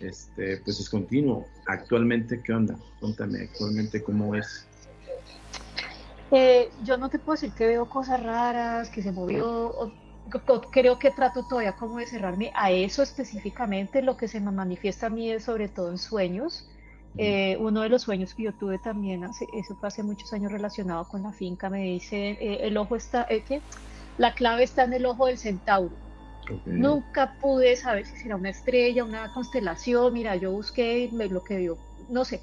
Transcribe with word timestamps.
este, 0.00 0.58
pues 0.58 0.80
es 0.80 0.88
continuo. 0.88 1.46
Actualmente, 1.66 2.40
¿qué 2.42 2.52
onda? 2.52 2.76
Cuéntame, 3.00 3.42
actualmente 3.42 4.02
cómo 4.02 4.34
es. 4.34 4.66
Eh, 6.30 6.70
yo 6.84 6.98
no 6.98 7.08
te 7.08 7.18
puedo 7.18 7.34
decir 7.34 7.52
que 7.52 7.66
veo 7.66 7.88
cosas 7.88 8.22
raras, 8.22 8.90
que 8.90 9.02
se 9.02 9.12
movió, 9.12 9.92
creo 10.70 10.98
que 10.98 11.10
trato 11.10 11.42
todavía 11.48 11.72
como 11.72 11.98
de 11.98 12.06
cerrarme 12.06 12.52
a 12.54 12.70
eso 12.70 13.02
específicamente, 13.02 14.02
lo 14.02 14.16
que 14.16 14.28
se 14.28 14.40
me 14.40 14.50
manifiesta 14.50 15.06
a 15.06 15.10
mí 15.10 15.30
es 15.30 15.44
sobre 15.44 15.68
todo 15.68 15.90
en 15.90 15.98
sueños. 15.98 16.68
Eh, 17.16 17.56
uno 17.58 17.80
de 17.80 17.88
los 17.88 18.02
sueños 18.02 18.34
que 18.34 18.44
yo 18.44 18.52
tuve 18.52 18.78
también, 18.78 19.24
hace, 19.24 19.46
eso 19.54 19.74
fue 19.76 19.88
hace 19.88 20.02
muchos 20.02 20.32
años 20.34 20.52
relacionado 20.52 21.08
con 21.08 21.22
la 21.22 21.32
finca, 21.32 21.70
me 21.70 21.82
dice, 21.82 22.32
eh, 22.32 22.58
el 22.62 22.76
ojo 22.76 22.94
está, 22.94 23.26
¿qué? 23.26 23.60
La 24.18 24.34
clave 24.34 24.64
está 24.64 24.84
en 24.84 24.92
el 24.92 25.06
ojo 25.06 25.26
del 25.26 25.38
centauro. 25.38 25.90
Nunca 26.64 27.34
pude 27.40 27.76
saber 27.76 28.06
si 28.06 28.26
era 28.26 28.36
una 28.36 28.50
estrella, 28.50 29.04
una 29.04 29.32
constelación. 29.32 30.12
Mira, 30.12 30.36
yo 30.36 30.52
busqué 30.52 31.10
lo 31.12 31.42
que 31.42 31.74
no 32.08 32.24
sé. 32.24 32.40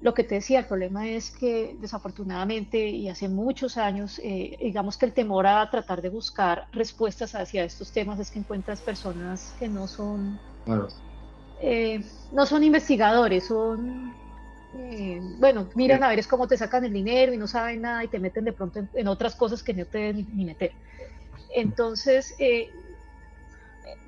Lo 0.00 0.14
que 0.14 0.22
te 0.22 0.36
decía, 0.36 0.60
el 0.60 0.66
problema 0.66 1.08
es 1.08 1.32
que 1.32 1.76
desafortunadamente 1.80 2.78
y 2.78 3.08
hace 3.08 3.28
muchos 3.28 3.76
años, 3.76 4.20
eh, 4.22 4.56
digamos 4.60 4.96
que 4.96 5.06
el 5.06 5.12
temor 5.12 5.46
a 5.46 5.68
tratar 5.68 6.00
de 6.00 6.08
buscar 6.08 6.68
respuestas 6.70 7.34
hacia 7.34 7.64
estos 7.64 7.92
temas 7.92 8.20
es 8.20 8.30
que 8.30 8.38
encuentras 8.38 8.80
personas 8.80 9.54
que 9.58 9.68
no 9.68 9.88
son, 9.88 10.38
eh, 11.60 12.00
no 12.30 12.46
son 12.46 12.62
investigadores, 12.62 13.46
son, 13.48 14.14
eh, 14.78 15.20
bueno, 15.40 15.68
miran 15.74 16.04
a 16.04 16.08
ver 16.10 16.20
es 16.20 16.28
cómo 16.28 16.46
te 16.46 16.56
sacan 16.56 16.84
el 16.84 16.92
dinero 16.92 17.34
y 17.34 17.36
no 17.36 17.48
saben 17.48 17.82
nada 17.82 18.04
y 18.04 18.08
te 18.08 18.20
meten 18.20 18.44
de 18.44 18.52
pronto 18.52 18.80
en, 18.92 19.08
otras 19.08 19.34
cosas 19.34 19.64
que 19.64 19.74
no 19.74 19.84
te 19.84 19.98
deben 19.98 20.28
ni 20.32 20.44
meter. 20.44 20.70
Entonces, 21.56 22.36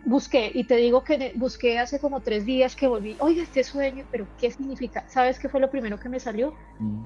busqué 0.04 0.50
y 0.54 0.64
te 0.64 0.76
digo 0.76 1.04
que 1.04 1.32
busqué 1.36 1.78
hace 1.78 1.98
como 1.98 2.20
tres 2.20 2.44
días 2.44 2.74
que 2.74 2.86
volví, 2.86 3.16
oye, 3.20 3.42
este 3.42 3.64
sueño, 3.64 4.04
pero 4.10 4.26
¿qué 4.38 4.50
significa? 4.50 5.04
¿Sabes 5.08 5.38
qué 5.38 5.48
fue 5.48 5.60
lo 5.60 5.70
primero 5.70 5.98
que 5.98 6.08
me 6.08 6.20
salió? 6.20 6.54
Mm. 6.78 7.04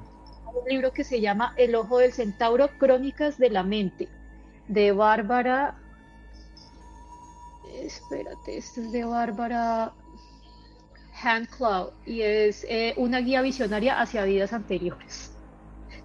Un 0.57 0.69
libro 0.69 0.93
que 0.93 1.03
se 1.03 1.21
llama 1.21 1.53
El 1.57 1.75
Ojo 1.75 1.99
del 1.99 2.13
Centauro, 2.13 2.69
Crónicas 2.79 3.39
de 3.39 3.51
la 3.51 3.65
Mente, 3.65 4.09
de 4.69 4.93
Bárbara, 4.93 5.77
espérate, 7.83 8.57
este 8.57 8.83
es 8.83 8.93
de 8.93 9.05
Bárbara 9.05 9.93
Handclough 11.23 11.93
y 12.07 12.23
es 12.23 12.65
eh, 12.69 12.95
una 12.97 13.21
guía 13.21 13.43
visionaria 13.43 14.01
hacia 14.01 14.25
vidas 14.25 14.53
anteriores. 14.53 15.33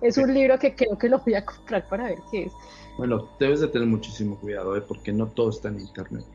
Es 0.02 0.18
un 0.18 0.34
libro 0.34 0.58
que 0.58 0.76
creo 0.76 0.98
que 0.98 1.10
lo 1.10 1.20
voy 1.20 1.36
a 1.36 1.46
comprar 1.46 1.88
para 1.88 2.06
ver 2.06 2.20
qué 2.32 2.44
es. 2.44 2.54
Bueno, 2.98 3.30
debes 3.40 3.60
de 3.60 3.68
tener 3.68 3.88
muchísimo 3.88 4.38
cuidado, 4.38 4.76
¿eh? 4.76 4.82
porque 4.82 5.12
no 5.12 5.28
todo 5.28 5.50
está 5.50 5.68
en 5.68 5.80
internet 5.80 6.26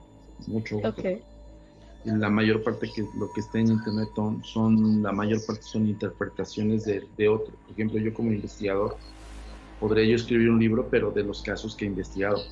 mucho. 0.46 0.80
La 2.04 2.28
mayor 2.28 2.62
parte 2.62 2.90
que 2.94 3.02
lo 3.16 3.32
que 3.32 3.40
está 3.40 3.58
en 3.58 3.68
internet 3.68 4.10
son, 4.42 5.02
la 5.02 5.12
mayor 5.12 5.40
parte 5.46 5.62
son 5.62 5.86
interpretaciones 5.86 6.84
de, 6.84 7.06
de 7.16 7.28
otro. 7.28 7.54
Por 7.62 7.72
ejemplo, 7.72 7.98
yo 7.98 8.12
como 8.12 8.30
investigador 8.30 8.98
podría 9.80 10.04
yo 10.04 10.16
escribir 10.16 10.50
un 10.50 10.60
libro, 10.60 10.88
pero 10.90 11.10
de 11.10 11.22
los 11.22 11.42
casos 11.42 11.74
que 11.74 11.86
he 11.86 11.88
investigado. 11.88 12.42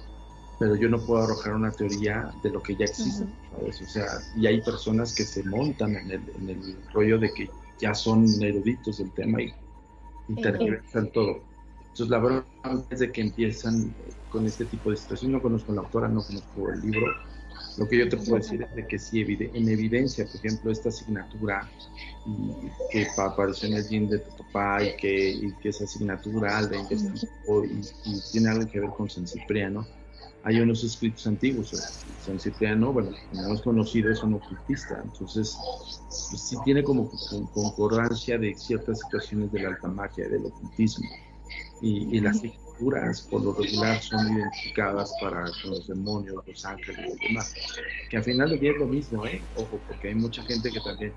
Pero 0.59 0.77
yo 0.77 0.89
no 0.89 0.99
puedo 1.05 1.23
arrojar 1.23 1.55
una 1.55 1.71
teoría 1.71 2.33
de 2.43 2.51
lo 2.51 2.63
que 2.63 2.77
ya 2.77 2.85
existe, 2.85 3.27
O 3.61 3.73
sea, 3.73 4.07
y 4.37 4.47
hay 4.47 4.63
personas 4.63 5.15
que 5.15 5.25
se 5.25 5.43
montan 5.45 5.97
en 5.97 6.11
el, 6.13 6.23
en 6.37 6.49
el 6.49 6.77
rollo 6.93 7.19
de 7.19 7.33
que 7.33 7.51
ya 7.81 7.95
son 7.95 8.27
eruditos 8.41 8.99
del 8.99 9.11
tema 9.13 9.43
y, 9.43 9.53
y 10.29 10.35
tergiversan 10.41 11.11
todo. 11.13 11.41
Entonces, 11.81 12.09
la 12.09 12.19
verdad 12.19 12.45
es 12.91 13.01
de 13.01 13.13
que 13.13 13.21
empiezan 13.21 13.95
con 14.29 14.47
este 14.47 14.65
tipo 14.67 14.91
de 14.91 14.97
situaciones. 14.97 15.35
No 15.35 15.43
conozco 15.43 15.73
la 15.73 15.83
autora, 15.83 16.09
no 16.09 16.23
conozco 16.23 16.71
el 16.71 16.81
libro, 16.81 17.07
lo 17.79 17.89
que 17.89 17.99
yo 17.99 18.09
te 18.09 18.17
puedo 18.17 18.37
decir 18.37 18.63
es 18.63 18.75
de 18.75 18.87
que 18.87 18.99
sí, 18.99 19.23
en 19.23 19.69
evidencia, 19.69 20.27
por 20.27 20.37
ejemplo, 20.37 20.71
esta 20.71 20.91
asignatura 20.91 21.71
que 22.91 23.07
apareció 23.17 23.69
en 23.69 23.75
el 23.75 23.89
jean 23.89 24.09
de 24.09 24.19
tu 24.19 24.37
papá 24.37 24.85
y 24.85 24.97
que, 24.97 25.31
y 25.31 25.53
que 25.55 25.71
esa 25.71 25.85
asignatura 25.85 26.67
de 26.67 26.79
investigó 26.79 27.65
y, 27.65 27.81
tiene 28.31 28.51
algo 28.51 28.71
que 28.71 28.81
ver 28.81 28.91
con 28.91 29.09
San 29.09 29.27
Cipriano, 29.27 29.87
hay 30.45 30.61
unos 30.61 30.85
escritos 30.85 31.27
antiguos. 31.27 31.71
San 32.19 32.39
Cipriano, 32.39 32.93
bueno, 32.93 33.11
como 33.31 33.43
hemos 33.45 33.63
conocido, 33.63 34.11
es 34.13 34.23
un 34.23 34.35
ocultista, 34.35 35.01
entonces 35.03 35.57
pues, 36.31 36.43
sí 36.43 36.57
tiene 36.65 36.83
como 36.83 37.11
concordancia 37.53 38.39
de 38.39 38.55
ciertas 38.55 39.01
situaciones 39.01 39.51
de 39.53 39.63
la 39.63 39.71
alta 39.71 39.89
magia, 39.89 40.29
del 40.29 40.47
ocultismo. 40.47 41.09
Y, 41.81 42.17
y 42.17 42.21
las 42.91 43.23
por 43.23 43.43
lo 43.43 43.55
regular 43.55 44.01
son 44.03 44.33
identificadas 44.33 45.13
para 45.21 45.45
los 45.65 45.87
demonios, 45.87 46.43
los 46.47 46.65
ángeles 46.65 47.17
y 47.21 47.29
demás. 47.29 47.55
Que 48.11 48.17
al 48.19 48.25
final 48.25 48.51
del 48.51 48.61
día 48.61 48.73
es 48.73 48.79
lo 48.79 48.87
mismo, 48.87 49.27
¿eh? 49.27 49.43
Ojo, 49.57 49.81
porque 49.87 50.09
hay 50.09 50.15
mucha 50.15 50.43
gente 50.43 50.71
que 50.71 50.81
también 50.81 51.13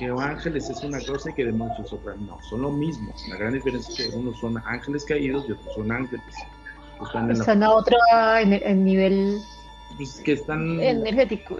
que 0.00 0.06
ángeles 0.06 0.70
es 0.70 0.82
una 0.82 0.98
cosa 1.04 1.28
y 1.28 1.34
que 1.34 1.44
demonios 1.44 1.78
es 1.78 1.92
otra. 1.92 2.14
No, 2.16 2.38
son 2.48 2.62
lo 2.62 2.72
mismo. 2.72 3.12
La 3.28 3.36
gran 3.36 3.52
diferencia 3.52 3.92
es 3.92 4.10
que 4.10 4.16
unos 4.16 4.40
son 4.40 4.56
ángeles 4.64 5.04
caídos 5.04 5.44
y 5.46 5.52
otros 5.52 5.74
son 5.74 5.92
ángeles. 5.92 6.24
Están, 7.02 7.30
en, 7.30 7.62
a 7.62 7.70
otro 7.70 7.96
en, 8.40 8.84
nivel 8.84 9.38
pues, 9.98 10.22
que 10.24 10.32
están 10.32 10.80
energético. 10.80 11.56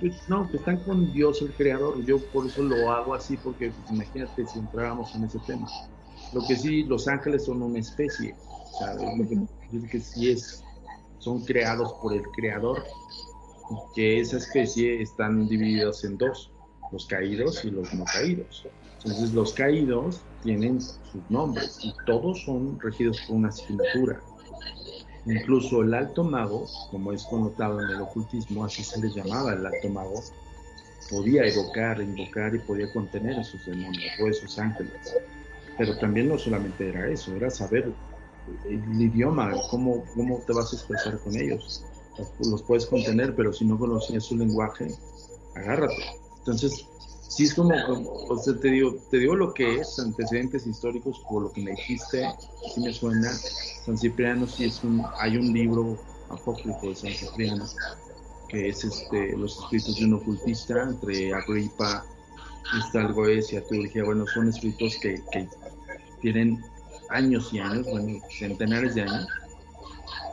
Pues, 0.00 0.28
no, 0.28 0.50
que 0.50 0.56
están 0.56 0.78
con 0.78 1.12
Dios 1.12 1.42
el 1.42 1.52
creador. 1.52 2.02
Yo 2.06 2.18
por 2.32 2.46
eso 2.46 2.62
lo 2.62 2.90
hago 2.90 3.14
así, 3.14 3.36
porque 3.36 3.70
pues, 3.70 3.90
imagínate 3.90 4.46
si 4.46 4.58
entráramos 4.58 5.14
en 5.14 5.24
ese 5.24 5.38
tema. 5.40 5.66
Lo 6.32 6.40
que 6.46 6.56
sí, 6.56 6.84
los 6.84 7.06
ángeles 7.06 7.44
son 7.44 7.62
una 7.62 7.78
especie. 7.78 8.34
Sea, 8.78 8.94
lo 8.94 9.88
que, 9.88 10.00
sí 10.00 10.30
es, 10.30 10.62
son 11.18 11.44
creados 11.44 11.92
por 12.02 12.12
el 12.14 12.22
creador. 12.36 12.84
que 13.94 14.20
esa 14.20 14.36
especie 14.36 15.00
están 15.00 15.48
divididos 15.48 16.04
en 16.04 16.18
dos 16.18 16.50
los 16.94 17.06
caídos 17.06 17.64
y 17.64 17.70
los 17.70 17.92
no 17.92 18.04
caídos. 18.04 18.66
Entonces 18.98 19.32
los 19.32 19.52
caídos 19.52 20.22
tienen 20.42 20.80
sus 20.80 21.28
nombres 21.28 21.78
y 21.82 21.92
todos 22.06 22.42
son 22.44 22.78
regidos 22.80 23.20
por 23.26 23.36
una 23.36 23.48
asignatura. 23.48 24.22
Incluso 25.26 25.82
el 25.82 25.94
alto 25.94 26.22
mago, 26.22 26.66
como 26.90 27.12
es 27.12 27.24
connotado 27.24 27.80
en 27.82 27.90
el 27.90 28.00
ocultismo, 28.02 28.64
así 28.64 28.84
se 28.84 29.00
le 29.00 29.10
llamaba 29.10 29.54
el 29.54 29.66
alto 29.66 29.88
mago, 29.88 30.22
podía 31.10 31.46
evocar, 31.46 32.00
invocar 32.00 32.54
y 32.54 32.58
podía 32.58 32.92
contener 32.92 33.38
a 33.38 33.44
sus 33.44 33.64
demonios 33.66 34.12
o 34.22 34.28
esos 34.28 34.58
ángeles. 34.58 35.16
Pero 35.76 35.98
también 35.98 36.28
no 36.28 36.38
solamente 36.38 36.88
era 36.88 37.08
eso, 37.08 37.34
era 37.34 37.50
saber 37.50 37.92
el 38.64 39.02
idioma, 39.02 39.52
cómo, 39.70 40.04
cómo 40.14 40.38
te 40.46 40.52
vas 40.52 40.72
a 40.72 40.76
expresar 40.76 41.18
con 41.20 41.36
ellos. 41.36 41.84
Los 42.38 42.62
puedes 42.62 42.86
contener, 42.86 43.34
pero 43.34 43.52
si 43.52 43.64
no 43.64 43.78
conocías 43.78 44.24
su 44.24 44.36
lenguaje, 44.36 44.94
agárrate. 45.54 46.04
Entonces, 46.38 46.86
sí 47.28 47.44
es 47.44 47.54
como, 47.54 47.74
o 48.28 48.38
sea, 48.38 48.56
te 48.58 48.68
digo, 48.68 48.96
te 49.10 49.18
digo 49.18 49.34
lo 49.34 49.52
que 49.52 49.76
es, 49.76 49.98
antecedentes 49.98 50.66
históricos, 50.66 51.20
por 51.28 51.42
lo 51.42 51.52
que 51.52 51.62
me 51.62 51.72
dijiste, 51.72 52.28
sí 52.74 52.80
me 52.80 52.92
suena. 52.92 53.32
San 53.84 53.98
Cipriano 53.98 54.46
sí 54.46 54.64
es 54.64 54.82
un, 54.84 55.02
hay 55.18 55.36
un 55.36 55.52
libro 55.52 55.98
apócrifo 56.28 56.88
de 56.88 56.94
San 56.94 57.10
Cipriano, 57.10 57.66
que 58.48 58.68
es 58.68 58.84
este, 58.84 59.36
los 59.36 59.58
escritos 59.58 59.96
de 59.96 60.04
un 60.06 60.14
ocultista 60.14 60.82
entre 60.82 61.34
Agripa, 61.34 62.04
Estalgoes 62.78 63.52
y 63.52 63.56
Aturgia. 63.56 64.04
Bueno, 64.04 64.24
son 64.26 64.48
escritos 64.48 64.96
que 64.98 65.20
tienen 66.20 66.62
años 67.14 67.52
y 67.52 67.58
años, 67.60 67.86
bueno, 67.90 68.18
centenares 68.30 68.94
de 68.94 69.02
años. 69.02 69.28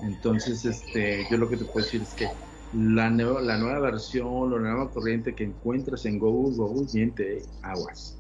Entonces, 0.02 0.66
este, 0.66 1.26
yo 1.30 1.38
lo 1.38 1.50
que 1.50 1.58
te 1.58 1.66
puedo 1.66 1.86
decir 1.86 2.02
es 2.02 2.14
que 2.16 2.28
la, 2.74 3.10
nueva, 3.10 3.42
la 3.42 3.58
nueva 3.58 3.80
versión, 3.80 4.52
la 4.52 4.60
nueva 4.60 4.90
corriente 4.90 5.36
que 5.36 5.44
encuentras 5.44 6.06
en 6.06 6.20
Google, 6.20 6.58
Google 6.58 6.88
miente 6.94 7.44
aguas. 7.62 8.20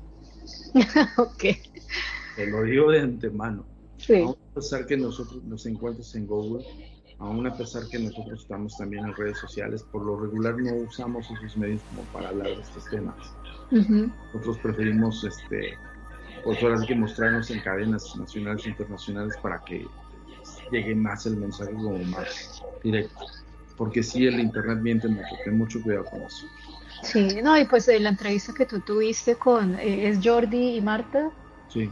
ok. 1.17 1.43
Te 2.35 2.47
lo 2.47 2.63
digo 2.63 2.91
de 2.91 3.01
antemano. 3.01 3.65
Sí. 3.97 4.21
Aún 4.21 4.35
a 4.51 4.55
pesar 4.55 4.85
que 4.85 4.97
nosotros 4.97 5.43
nos 5.43 5.65
encuentres 5.65 6.13
en 6.15 6.27
Google, 6.27 6.65
aún 7.19 7.45
a 7.47 7.55
pesar 7.55 7.87
que 7.87 7.99
nosotros 7.99 8.41
estamos 8.41 8.77
también 8.77 9.05
en 9.05 9.15
redes 9.15 9.37
sociales, 9.39 9.83
por 9.91 10.05
lo 10.05 10.19
regular 10.19 10.57
no 10.57 10.75
usamos 10.75 11.25
esos 11.31 11.57
medios 11.57 11.81
como 11.89 12.03
para 12.13 12.29
hablar 12.29 12.47
de 12.47 12.61
estos 12.61 12.85
temas. 12.89 13.15
Nosotros 13.71 14.57
preferimos, 14.59 15.23
este, 15.23 15.77
pues 16.43 16.61
ahora 16.63 16.85
que 16.85 16.95
mostrarnos 16.95 17.49
en 17.51 17.59
cadenas 17.59 18.15
nacionales 18.15 18.65
e 18.65 18.69
internacionales 18.69 19.35
para 19.41 19.59
que 19.59 19.87
llegue 20.71 20.95
más 20.95 21.25
el 21.25 21.37
mensaje 21.37 21.73
como 21.73 21.97
más 22.05 22.61
directo 22.83 23.25
porque 23.81 24.03
sí 24.03 24.27
el 24.27 24.39
internet 24.39 24.77
miente 24.79 25.07
mucho, 25.07 25.35
ten 25.43 25.57
mucho 25.57 25.81
cuidado 25.81 26.05
con 26.05 26.21
eso. 26.21 26.45
Sí, 27.01 27.41
no, 27.41 27.57
y 27.57 27.65
pues 27.65 27.87
la 27.87 28.09
entrevista 28.09 28.53
que 28.53 28.67
tú 28.67 28.79
tuviste 28.79 29.35
con, 29.37 29.73
eh, 29.79 30.07
es 30.07 30.19
Jordi 30.23 30.75
y 30.75 30.81
Marta. 30.81 31.31
Sí. 31.67 31.89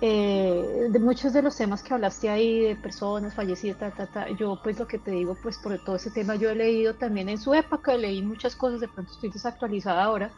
Eh, 0.00 0.86
de 0.88 0.98
muchos 1.00 1.32
de 1.32 1.42
los 1.42 1.56
temas 1.56 1.82
que 1.82 1.94
hablaste 1.94 2.28
ahí, 2.28 2.60
de 2.60 2.76
personas 2.76 3.34
fallecidas, 3.34 3.76
ta, 3.78 4.06
ta, 4.06 4.30
yo 4.38 4.56
pues 4.62 4.78
lo 4.78 4.86
que 4.86 4.98
te 4.98 5.10
digo, 5.10 5.36
pues 5.42 5.58
por 5.58 5.76
todo 5.80 5.96
ese 5.96 6.12
tema 6.12 6.36
yo 6.36 6.48
he 6.48 6.54
leído 6.54 6.94
también 6.94 7.28
en 7.28 7.38
su 7.38 7.54
época, 7.54 7.96
leí 7.96 8.22
muchas 8.22 8.54
cosas, 8.54 8.78
de 8.78 8.86
pronto 8.86 9.10
estoy 9.10 9.30
desactualizada 9.30 10.04
ahora, 10.04 10.30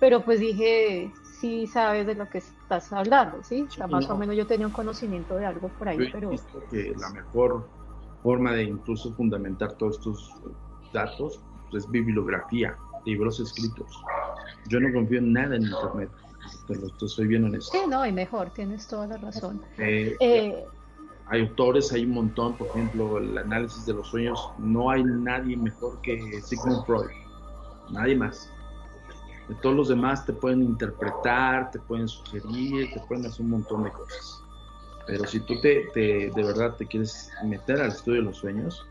pero 0.00 0.24
pues 0.24 0.40
dije, 0.40 1.12
sí 1.40 1.66
sabes 1.66 2.06
de 2.06 2.14
lo 2.14 2.28
que 2.28 2.38
estás 2.38 2.92
hablando, 2.92 3.42
¿sí? 3.42 3.62
O 3.62 3.70
sea, 3.70 3.86
más 3.86 4.08
o 4.10 4.16
menos 4.16 4.36
yo 4.36 4.46
tenía 4.46 4.66
un 4.66 4.72
conocimiento 4.72 5.36
de 5.36 5.46
algo 5.46 5.68
por 5.68 5.88
ahí, 5.88 6.10
pero... 6.12 6.30
que 6.70 6.94
la 6.98 7.10
mejor 7.10 7.68
forma 8.22 8.52
de 8.52 8.64
incluso 8.64 9.12
fundamentar 9.14 9.72
todos 9.74 9.96
estos 9.98 10.34
datos 10.92 11.40
es 11.72 11.88
bibliografía, 11.90 12.76
libros 13.04 13.40
escritos. 13.40 14.02
Yo 14.68 14.80
no 14.80 14.92
confío 14.92 15.18
en 15.18 15.32
nada 15.32 15.56
en 15.56 15.62
Internet, 15.62 16.10
te 16.66 16.76
lo 16.76 16.86
estoy 16.86 17.26
bien 17.26 17.44
honesto. 17.44 17.70
Sí, 17.72 17.84
no, 17.88 18.04
y 18.06 18.12
mejor, 18.12 18.50
tienes 18.50 18.86
toda 18.86 19.06
la 19.06 19.16
razón. 19.18 19.62
Eh, 19.78 20.16
eh, 20.20 20.64
hay 21.26 21.42
autores, 21.42 21.92
hay 21.92 22.04
un 22.04 22.12
montón, 22.12 22.56
por 22.56 22.68
ejemplo, 22.68 23.18
el 23.18 23.36
análisis 23.36 23.84
de 23.86 23.94
los 23.94 24.08
sueños, 24.08 24.50
no 24.58 24.90
hay 24.90 25.04
nadie 25.04 25.56
mejor 25.56 26.00
que 26.00 26.40
Sigmund 26.42 26.84
Freud, 26.86 27.10
nadie 27.90 28.16
más. 28.16 28.50
Todos 29.56 29.74
los 29.74 29.88
demás 29.88 30.26
te 30.26 30.32
pueden 30.32 30.62
interpretar, 30.62 31.70
te 31.70 31.78
pueden 31.78 32.06
sugerir, 32.06 32.92
te 32.92 33.00
pueden 33.00 33.26
hacer 33.26 33.42
un 33.42 33.50
montón 33.50 33.84
de 33.84 33.90
cosas. 33.90 34.42
Pero 35.06 35.24
si 35.24 35.40
tú 35.40 35.58
te, 35.60 35.88
de 35.94 36.30
verdad 36.34 36.76
te 36.76 36.86
quieres 36.86 37.30
meter 37.44 37.80
al 37.80 37.88
estudio 37.88 38.20
de 38.20 38.26
los 38.26 38.36
sueños, 38.36 38.86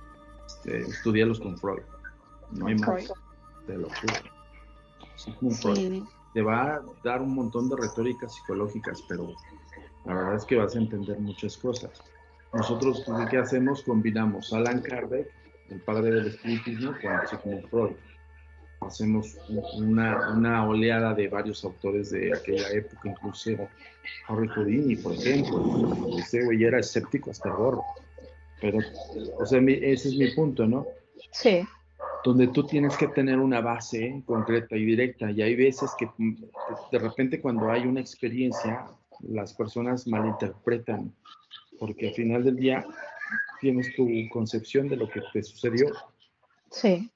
este, 0.48 0.80
estudialos 0.80 1.40
con 1.40 1.58
Freud. 1.58 1.84
No 2.52 2.68
hay 2.68 2.76
más. 2.76 3.14
Te 3.68 3.78
lo 3.78 3.88
juro. 3.90 5.56
Freud. 5.56 6.04
Te 6.34 6.42
va 6.42 6.76
a 6.76 6.82
dar 7.04 7.22
un 7.22 7.36
montón 7.36 7.70
de 7.70 7.76
retóricas 7.76 8.34
psicológicas, 8.34 9.04
pero 9.08 9.34
la 10.06 10.14
verdad 10.16 10.36
es 10.36 10.46
que 10.46 10.56
vas 10.56 10.76
a 10.76 10.80
entender 10.80 11.20
muchas 11.20 11.56
cosas. 11.58 12.02
Nosotros, 12.54 13.06
¿qué 13.30 13.38
hacemos? 13.38 13.84
Combinamos 13.84 14.52
Alan 14.54 14.82
Kardec, 14.82 15.28
el 15.70 15.82
padre 15.82 16.12
del 16.12 16.28
espiritismo, 16.28 16.94
con 17.02 17.28
Sigmund 17.28 17.70
Freud 17.70 17.96
hacemos 18.82 19.38
una, 19.76 20.32
una, 20.32 20.68
oleada 20.68 21.14
de 21.14 21.28
varios 21.28 21.64
autores 21.64 22.12
de 22.12 22.34
aquella 22.34 22.70
época, 22.70 23.10
incluso 23.10 23.52
Harry 24.28 24.48
Houdini, 24.48 24.96
por 24.96 25.14
ejemplo. 25.14 26.08
Ese 26.18 26.44
güey 26.44 26.64
era 26.64 26.80
escéptico 26.80 27.32
hasta 27.32 27.50
gorro. 27.50 27.84
Pero, 28.62 28.80
o 29.40 29.46
sea, 29.46 29.60
ese 29.60 30.10
es 30.10 30.16
mi 30.16 30.32
punto, 30.32 30.66
¿no? 30.66 30.86
Sí. 31.32 31.62
Donde 32.24 32.48
tú 32.48 32.66
tienes 32.66 32.96
que 32.98 33.08
tener 33.10 33.38
una 33.38 33.62
base 33.62 34.24
concreta 34.26 34.76
y 34.76 34.86
directa. 34.86 35.32
Y 35.32 35.42
hay 35.42 35.56
veces 35.56 35.92
que 35.98 36.10
de 36.92 37.00
repente 37.00 37.40
cuando 37.42 37.72
hay 37.72 37.86
una 37.86 38.02
experiencia, 38.02 38.88
las 39.22 39.54
personas 39.54 40.08
malinterpretan, 40.08 41.14
porque 41.80 42.10
al 42.10 42.14
final 42.16 42.44
del 42.44 42.56
día 42.56 42.86
tienes 43.62 43.96
tu 43.96 44.08
concepción 44.32 44.88
de 44.88 44.98
lo 44.98 45.10
que 45.10 45.22
te 45.34 45.44
sucedió. 45.44 45.92
Sí 46.72 47.10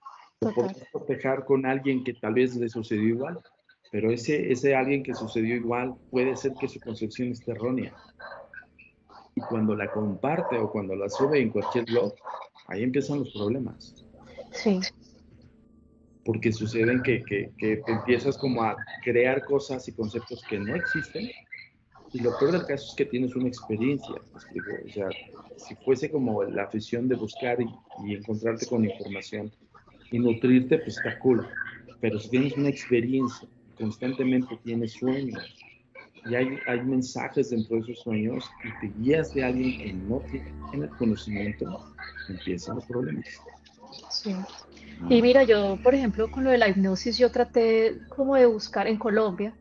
puedes 0.49 0.83
proteger 0.91 1.45
con 1.45 1.65
alguien 1.65 2.03
que 2.03 2.13
tal 2.15 2.33
vez 2.33 2.55
le 2.55 2.67
sucedió 2.67 3.09
igual, 3.09 3.39
pero 3.91 4.11
ese, 4.11 4.51
ese 4.51 4.75
alguien 4.75 5.03
que 5.03 5.13
sucedió 5.13 5.55
igual 5.55 5.93
puede 6.09 6.35
ser 6.35 6.53
que 6.59 6.67
su 6.67 6.79
concepción 6.79 7.29
esté 7.29 7.51
errónea. 7.51 7.93
Y 9.35 9.41
cuando 9.41 9.75
la 9.75 9.91
comparte 9.91 10.57
o 10.57 10.71
cuando 10.71 10.95
la 10.95 11.09
sube 11.09 11.39
en 11.39 11.51
cualquier 11.51 11.85
blog, 11.85 12.15
ahí 12.67 12.83
empiezan 12.83 13.19
los 13.19 13.31
problemas. 13.33 14.03
Sí. 14.51 14.79
Porque 16.25 16.51
suceden 16.51 17.01
que, 17.03 17.23
que, 17.23 17.51
que 17.57 17.81
empiezas 17.87 18.37
como 18.37 18.63
a 18.63 18.75
crear 19.03 19.45
cosas 19.45 19.87
y 19.87 19.93
conceptos 19.93 20.43
que 20.49 20.59
no 20.59 20.75
existen. 20.75 21.29
Y 22.13 22.19
lo 22.19 22.37
peor 22.37 22.51
del 22.51 22.65
caso 22.65 22.89
es 22.89 22.95
que 22.95 23.05
tienes 23.05 23.35
una 23.35 23.47
experiencia. 23.47 24.15
O 24.15 24.89
sea, 24.89 25.09
si 25.57 25.75
fuese 25.75 26.11
como 26.11 26.43
la 26.43 26.63
afición 26.63 27.07
de 27.07 27.15
buscar 27.15 27.61
y, 27.61 27.67
y 28.05 28.15
encontrarte 28.15 28.65
con 28.65 28.83
información, 28.83 29.51
y 30.11 30.19
nutrirte, 30.19 30.77
pues 30.77 30.97
está 30.97 31.17
cool. 31.19 31.47
Pero 31.99 32.19
si 32.19 32.29
tienes 32.29 32.57
una 32.57 32.69
experiencia, 32.69 33.47
constantemente 33.77 34.59
tienes 34.63 34.93
sueños 34.93 35.55
y 36.25 36.35
hay, 36.35 36.59
hay 36.67 36.81
mensajes 36.81 37.49
dentro 37.49 37.77
de 37.77 37.83
esos 37.83 37.99
sueños 37.99 38.45
y 38.63 38.79
te 38.79 38.93
guías 38.99 39.33
de 39.33 39.43
alguien 39.43 39.77
que 39.77 39.93
no 39.93 40.19
tiene 40.29 40.85
el 40.85 40.89
conocimiento, 40.97 41.65
empiezan 42.27 42.75
los 42.75 42.85
problemas. 42.85 43.25
Sí. 44.09 44.35
Y 45.09 45.21
mira, 45.21 45.43
yo, 45.43 45.79
por 45.81 45.95
ejemplo, 45.95 46.29
con 46.29 46.43
lo 46.43 46.51
de 46.51 46.59
la 46.59 46.69
hipnosis, 46.69 47.17
yo 47.17 47.31
traté 47.31 47.97
como 48.09 48.35
de 48.35 48.45
buscar 48.45 48.87
en 48.87 48.97
Colombia, 48.97 49.55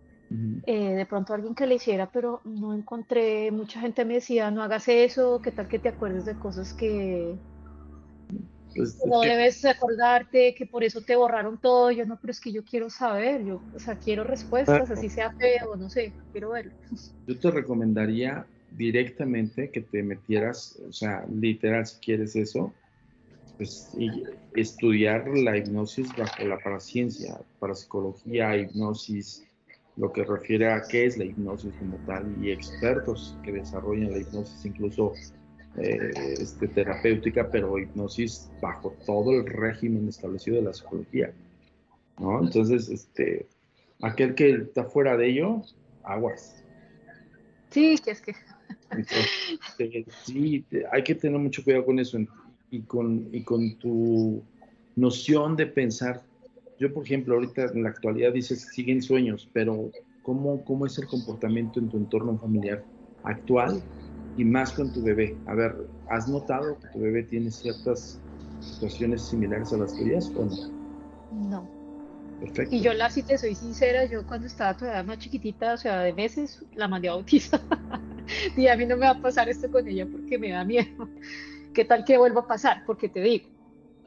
eh, 0.67 0.91
de 0.91 1.07
pronto 1.07 1.33
alguien 1.33 1.55
que 1.55 1.67
le 1.67 1.77
hiciera, 1.77 2.11
pero 2.13 2.41
no 2.45 2.75
encontré, 2.75 3.51
mucha 3.51 3.81
gente 3.81 4.05
me 4.05 4.15
decía, 4.15 4.51
no 4.51 4.63
hagas 4.63 4.87
eso, 4.89 5.41
qué 5.43 5.51
tal 5.51 5.67
que 5.67 5.79
te 5.79 5.89
acuerdes 5.89 6.27
de 6.27 6.35
cosas 6.35 6.75
que, 6.75 7.35
pues, 8.75 8.99
no 9.05 9.21
debes 9.21 9.65
acordarte 9.65 10.55
que 10.55 10.67
por 10.67 10.85
eso 10.85 11.01
te 11.03 11.17
borraron 11.17 11.61
todo. 11.61 11.91
Yo 11.91 12.07
no, 12.07 12.19
pero 12.21 12.31
es 12.31 12.41
que 12.41 12.53
yo 12.53 12.65
quiero 12.65 12.91
saber, 12.91 13.45
yo, 13.45 13.63
o 13.73 13.79
sea, 13.79 13.97
quiero 13.97 14.25
respuestas, 14.25 14.91
así 14.91 15.09
sea 15.09 15.33
feo, 15.33 15.77
no 15.77 15.89
sé, 15.91 16.15
quiero 16.33 16.51
verlo. 16.51 16.73
Yo 17.27 17.39
te 17.39 17.51
recomendaría 17.51 18.47
directamente 18.71 19.71
que 19.71 19.81
te 19.81 20.03
metieras, 20.03 20.81
o 20.89 20.93
sea, 20.93 21.25
literal, 21.33 21.87
si 21.87 22.01
quieres 22.01 22.37
eso, 22.37 22.73
pues 23.57 23.91
y 23.99 24.25
estudiar 24.55 25.29
la 25.29 25.57
hipnosis 25.57 26.09
bajo 26.17 26.45
la 26.45 26.59
paraciencia, 26.59 27.39
parapsicología, 27.59 28.57
hipnosis, 28.57 29.45
lo 29.97 30.13
que 30.13 30.25
refiere 30.25 30.73
a 30.73 30.83
qué 30.89 31.07
es 31.07 31.19
la 31.19 31.25
hipnosis 31.25 31.75
como 31.79 31.99
tal 32.07 32.33
y 32.43 32.51
expertos 32.51 33.37
que 33.43 33.53
desarrollan 33.53 34.13
la 34.13 34.19
hipnosis 34.19 34.65
incluso 34.65 35.13
eh, 35.77 36.11
este, 36.41 36.67
terapéutica, 36.67 37.49
pero 37.49 37.79
hipnosis 37.79 38.51
bajo 38.61 38.97
todo 39.07 39.33
el 39.33 39.47
régimen 39.47 40.09
establecido 40.09 40.57
de 40.57 40.63
la 40.63 40.73
psicología. 40.73 41.33
¿no? 42.19 42.43
Entonces, 42.43 42.89
este, 42.89 43.47
aquel 44.03 44.35
que 44.35 44.51
está 44.51 44.85
fuera 44.85 45.17
de 45.17 45.29
ello, 45.29 45.63
aguas. 46.03 46.65
Sí, 47.71 47.97
que 48.05 48.11
es 48.11 48.21
que... 48.21 48.35
Este, 48.91 50.05
sí, 50.25 50.65
hay 50.91 51.05
que 51.05 51.15
tener 51.15 51.39
mucho 51.39 51.63
cuidado 51.63 51.87
con 51.87 52.01
eso 52.01 52.19
y 52.71 52.81
con, 52.83 53.29
y 53.33 53.43
con 53.45 53.77
tu 53.79 54.43
noción 54.97 55.55
de 55.55 55.67
pensar. 55.67 56.23
Yo, 56.79 56.93
por 56.93 57.05
ejemplo, 57.05 57.35
ahorita 57.35 57.67
en 57.73 57.85
la 57.85 57.91
actualidad 57.91 58.33
dices 58.33 58.63
siguen 58.73 59.01
sueños, 59.01 59.49
pero 59.53 59.93
¿cómo, 60.23 60.65
cómo 60.65 60.87
es 60.87 60.99
el 60.99 61.07
comportamiento 61.07 61.79
en 61.79 61.89
tu 61.89 61.99
entorno 61.99 62.37
familiar 62.37 62.85
actual 63.23 63.81
y 64.37 64.45
más 64.45 64.73
con 64.73 64.93
tu 64.93 65.03
bebé? 65.03 65.37
A 65.47 65.55
ver, 65.55 65.75
¿has 66.09 66.29
notado 66.29 66.79
que 66.79 66.89
tu 66.89 67.01
bebé 67.01 67.25
tiene 67.25 67.51
ciertas 67.51 68.21
situaciones 68.61 69.29
similares 69.29 69.73
a 69.73 69.79
las 69.79 69.95
tuyas 69.95 70.31
o 70.37 70.45
no? 70.45 71.51
No. 71.51 71.81
Perfecto. 72.41 72.75
Y 72.75 72.81
yo, 72.81 72.95
la, 72.95 73.11
si 73.11 73.23
te 73.23 73.37
soy 73.37 73.55
sincera, 73.55 74.07
yo 74.07 74.27
cuando 74.27 74.47
estaba 74.47 74.75
todavía 74.75 75.03
más 75.03 75.19
chiquitita, 75.19 75.75
o 75.75 75.77
sea, 75.77 76.01
de 76.01 76.13
meses, 76.15 76.65
la 76.75 76.89
mandé 76.89 77.09
a 77.09 77.13
bautizar. 77.13 77.61
y 78.57 78.67
a 78.67 78.77
mí 78.77 78.87
no 78.87 78.97
me 78.97 79.07
va 79.07 79.13
a 79.13 79.21
pasar 79.21 79.49
esto 79.49 79.71
con 79.71 79.87
ella 79.87 80.07
porque 80.11 80.39
me 80.39 80.51
da 80.51 80.65
miedo. 80.65 81.09
¿Qué 81.75 81.85
tal 81.85 82.05
que 82.05 82.17
vuelva 82.17 82.41
a 82.41 82.47
pasar? 82.47 82.83
Porque 82.87 83.09
te 83.09 83.21
digo, 83.21 83.49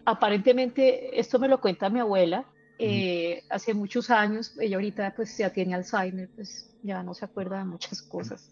aparentemente, 0.05 1.19
esto 1.19 1.37
me 1.39 1.47
lo 1.47 1.61
cuenta 1.61 1.89
mi 1.89 1.99
abuela, 1.99 2.45
eh, 2.79 3.43
hace 3.49 3.73
muchos 3.73 4.09
años, 4.09 4.57
ella 4.59 4.77
ahorita 4.77 5.13
pues 5.15 5.37
ya 5.37 5.51
tiene 5.51 5.75
Alzheimer, 5.75 6.29
pues 6.35 6.75
ya 6.81 7.03
no 7.03 7.13
se 7.13 7.25
acuerda 7.25 7.59
de 7.59 7.65
muchas 7.65 8.01
cosas. 8.01 8.51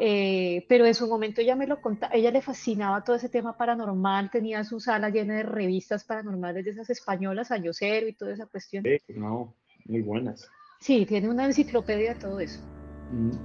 Eh, 0.00 0.66
pero 0.68 0.86
en 0.86 0.94
su 0.94 1.06
momento 1.06 1.40
ella 1.40 1.54
me 1.54 1.66
lo 1.66 1.80
contaba, 1.80 2.14
ella 2.14 2.30
le 2.30 2.42
fascinaba 2.42 3.04
todo 3.04 3.16
ese 3.16 3.28
tema 3.28 3.56
paranormal, 3.56 4.30
tenía 4.30 4.64
su 4.64 4.80
sala 4.80 5.08
llena 5.10 5.36
de 5.36 5.44
revistas 5.44 6.04
paranormales 6.04 6.64
de 6.64 6.72
esas 6.72 6.90
españolas, 6.90 7.50
Año 7.50 7.72
Cero 7.72 8.08
y 8.08 8.12
toda 8.12 8.32
esa 8.32 8.46
cuestión. 8.46 8.84
Sí, 8.84 8.98
no, 9.14 9.54
muy 9.86 10.02
buenas. 10.02 10.50
Sí, 10.80 11.06
tiene 11.06 11.28
una 11.28 11.46
enciclopedia 11.46 12.14
de 12.14 12.20
todo 12.20 12.40
eso. 12.40 12.60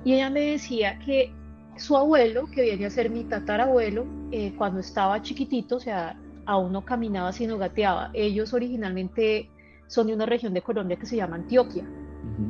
Y 0.03 0.13
ella 0.13 0.29
me 0.29 0.41
decía 0.41 0.97
que 0.99 1.31
su 1.77 1.95
abuelo, 1.95 2.49
que 2.53 2.63
viene 2.63 2.85
a 2.85 2.89
ser 2.89 3.09
mi 3.09 3.23
tatarabuelo, 3.23 4.05
eh, 4.31 4.53
cuando 4.57 4.79
estaba 4.79 5.21
chiquitito, 5.21 5.77
o 5.77 5.79
sea, 5.79 6.19
aún 6.45 6.73
no 6.73 6.83
caminaba 6.83 7.31
sino 7.31 7.57
gateaba. 7.57 8.09
Ellos 8.13 8.53
originalmente 8.53 9.49
son 9.87 10.07
de 10.07 10.13
una 10.15 10.25
región 10.25 10.53
de 10.53 10.61
Colombia 10.61 10.97
que 10.97 11.05
se 11.05 11.15
llama 11.15 11.35
Antioquia 11.35 11.85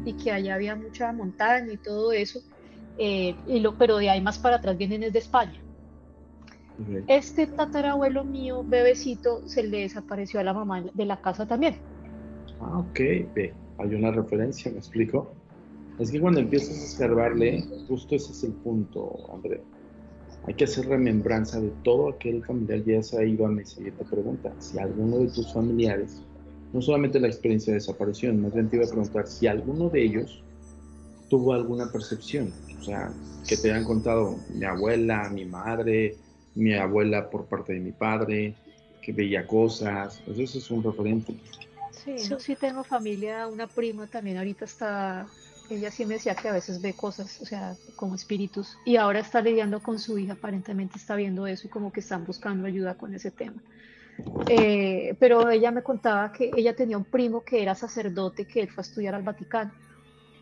y 0.06 0.13
que 0.13 0.32
allá 0.32 0.56
había 0.56 0.75
mucha 0.75 1.12
montaña 1.12 1.72
y 1.72 1.77
todo 1.77 2.12
eso, 2.12 2.41
eh, 3.00 3.34
y 3.48 3.62
lo, 3.62 3.77
pero 3.77 3.98
de 3.98 4.10
ahí 4.10 4.22
más 4.22 4.38
para 4.38 4.58
atrás 4.58 4.77
vienen 4.77 5.03
es 5.03 5.13
de 5.13 5.20
España. 5.20 5.60
Este 7.08 7.48
tatarabuelo 7.48 8.24
mío, 8.24 8.63
bebecito, 8.65 9.48
se 9.48 9.63
le 9.63 9.82
desapareció 9.82 10.39
a 10.39 10.44
la 10.44 10.53
mamá 10.53 10.82
de 10.82 11.06
la 11.06 11.22
casa 11.22 11.46
también. 11.46 11.75
Ah, 12.60 12.79
ok, 12.79 13.00
hay 13.00 13.96
una 13.96 14.12
referencia, 14.12 14.72
me 14.72 14.77
explico. 14.77 15.32
Es 15.98 16.12
que 16.12 16.20
cuando 16.20 16.39
empiezas 16.39 16.77
a 16.77 16.86
escarbarle, 16.86 17.63
justo 17.88 18.15
ese 18.15 18.32
es 18.32 18.44
el 18.44 18.53
punto, 18.53 19.29
André. 19.34 19.62
Hay 20.46 20.53
que 20.53 20.63
hacer 20.65 20.88
remembranza 20.88 21.60
de 21.60 21.72
todo 21.84 22.10
aquel 22.10 22.44
familiar 22.46 22.84
ya 22.86 23.03
se 23.03 23.18
ha 23.18 23.24
ido 23.24 23.46
a 23.46 23.50
mi 23.50 23.65
siguiente 23.65 24.06
pregunta. 24.06 24.53
Si 24.60 24.79
alguno 24.79 25.20
de 25.20 25.27
tus 25.27 25.53
familiares, 25.53 26.22
no 26.74 26.82
solamente 26.82 27.20
la 27.20 27.27
experiencia 27.27 27.72
de 27.72 27.79
desaparición, 27.79 28.41
más 28.41 28.53
bien 28.53 28.70
te 28.70 28.77
iba 28.77 28.86
a 28.86 28.89
preguntar 28.89 29.27
si 29.27 29.48
alguno 29.48 29.89
de 29.89 30.03
ellos 30.03 30.44
tuvo 31.29 31.53
alguna 31.53 31.91
percepción. 31.91 32.53
O 32.79 32.83
sea, 32.83 33.13
que 33.48 33.57
te 33.57 33.71
hayan 33.71 33.86
contado 33.86 34.39
mi 34.50 34.65
abuela, 34.65 35.29
mi 35.29 35.45
madre, 35.45 36.17
mi 36.55 36.74
abuela 36.74 37.29
por 37.29 37.45
parte 37.45 37.74
de 37.74 37.79
mi 37.79 37.91
padre, 37.91 38.55
que 39.01 39.13
veía 39.13 39.48
cosas. 39.48 40.21
Pues 40.25 40.39
eso 40.39 40.57
es 40.57 40.69
un 40.71 40.83
referente. 40.83 41.36
Sí, 41.91 42.15
yo 42.29 42.39
sí 42.39 42.55
tengo 42.55 42.83
familia, 42.83 43.48
una 43.48 43.67
prima 43.67 44.07
también 44.07 44.38
ahorita 44.38 44.65
está 44.65 45.27
ella 45.69 45.91
sí 45.91 46.05
me 46.05 46.15
decía 46.15 46.36
que 46.36 46.50
a 46.50 46.53
veces 46.53 46.81
ve 46.81 46.93
cosas, 46.93 47.39
o 47.41 47.45
sea, 47.45 47.75
como 47.95 48.15
espíritus, 48.15 48.77
y 48.86 48.95
ahora 48.95 49.19
está 49.19 49.41
lidiando 49.41 49.81
con 49.81 50.00
su 50.00 50.17
hija, 50.17 50.33
aparentemente 50.33 50.98
está 50.98 51.15
viendo 51.15 51.45
eso 51.45 51.67
y 51.67 51.69
como 51.69 51.91
que 51.91 52.00
están 52.00 52.25
buscando 52.25 52.67
ayuda 52.67 52.95
con 52.95 53.13
ese 53.13 53.31
tema. 53.31 53.62
Eh, 54.48 55.15
pero 55.19 55.50
ella 55.50 55.71
me 55.71 55.83
contaba 55.83 56.31
que 56.31 56.51
ella 56.55 56.75
tenía 56.75 56.98
un 56.98 57.05
primo 57.05 57.41
que 57.41 57.62
era 57.62 57.75
sacerdote, 57.75 58.45
que 58.45 58.62
él 58.62 58.69
fue 58.69 58.81
a 58.81 58.86
estudiar 58.86 59.15
al 59.15 59.24
Vaticano, 59.24 59.71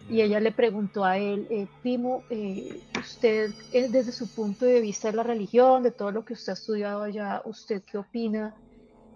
y 0.10 0.22
ella 0.22 0.40
le 0.40 0.52
preguntó 0.52 1.04
a 1.04 1.18
él, 1.18 1.48
eh, 1.50 1.68
primo, 1.82 2.24
eh, 2.30 2.82
usted 2.98 3.52
desde 3.72 4.12
su 4.12 4.28
punto 4.34 4.66
de 4.66 4.80
vista 4.80 5.10
de 5.10 5.18
la 5.18 5.24
religión, 5.24 5.84
de 5.84 5.92
todo 5.92 6.12
lo 6.12 6.24
que 6.24 6.34
usted 6.34 6.52
ha 6.52 6.54
estudiado 6.54 7.04
allá, 7.04 7.42
¿usted 7.46 7.82
qué 7.84 7.98
opina 7.98 8.56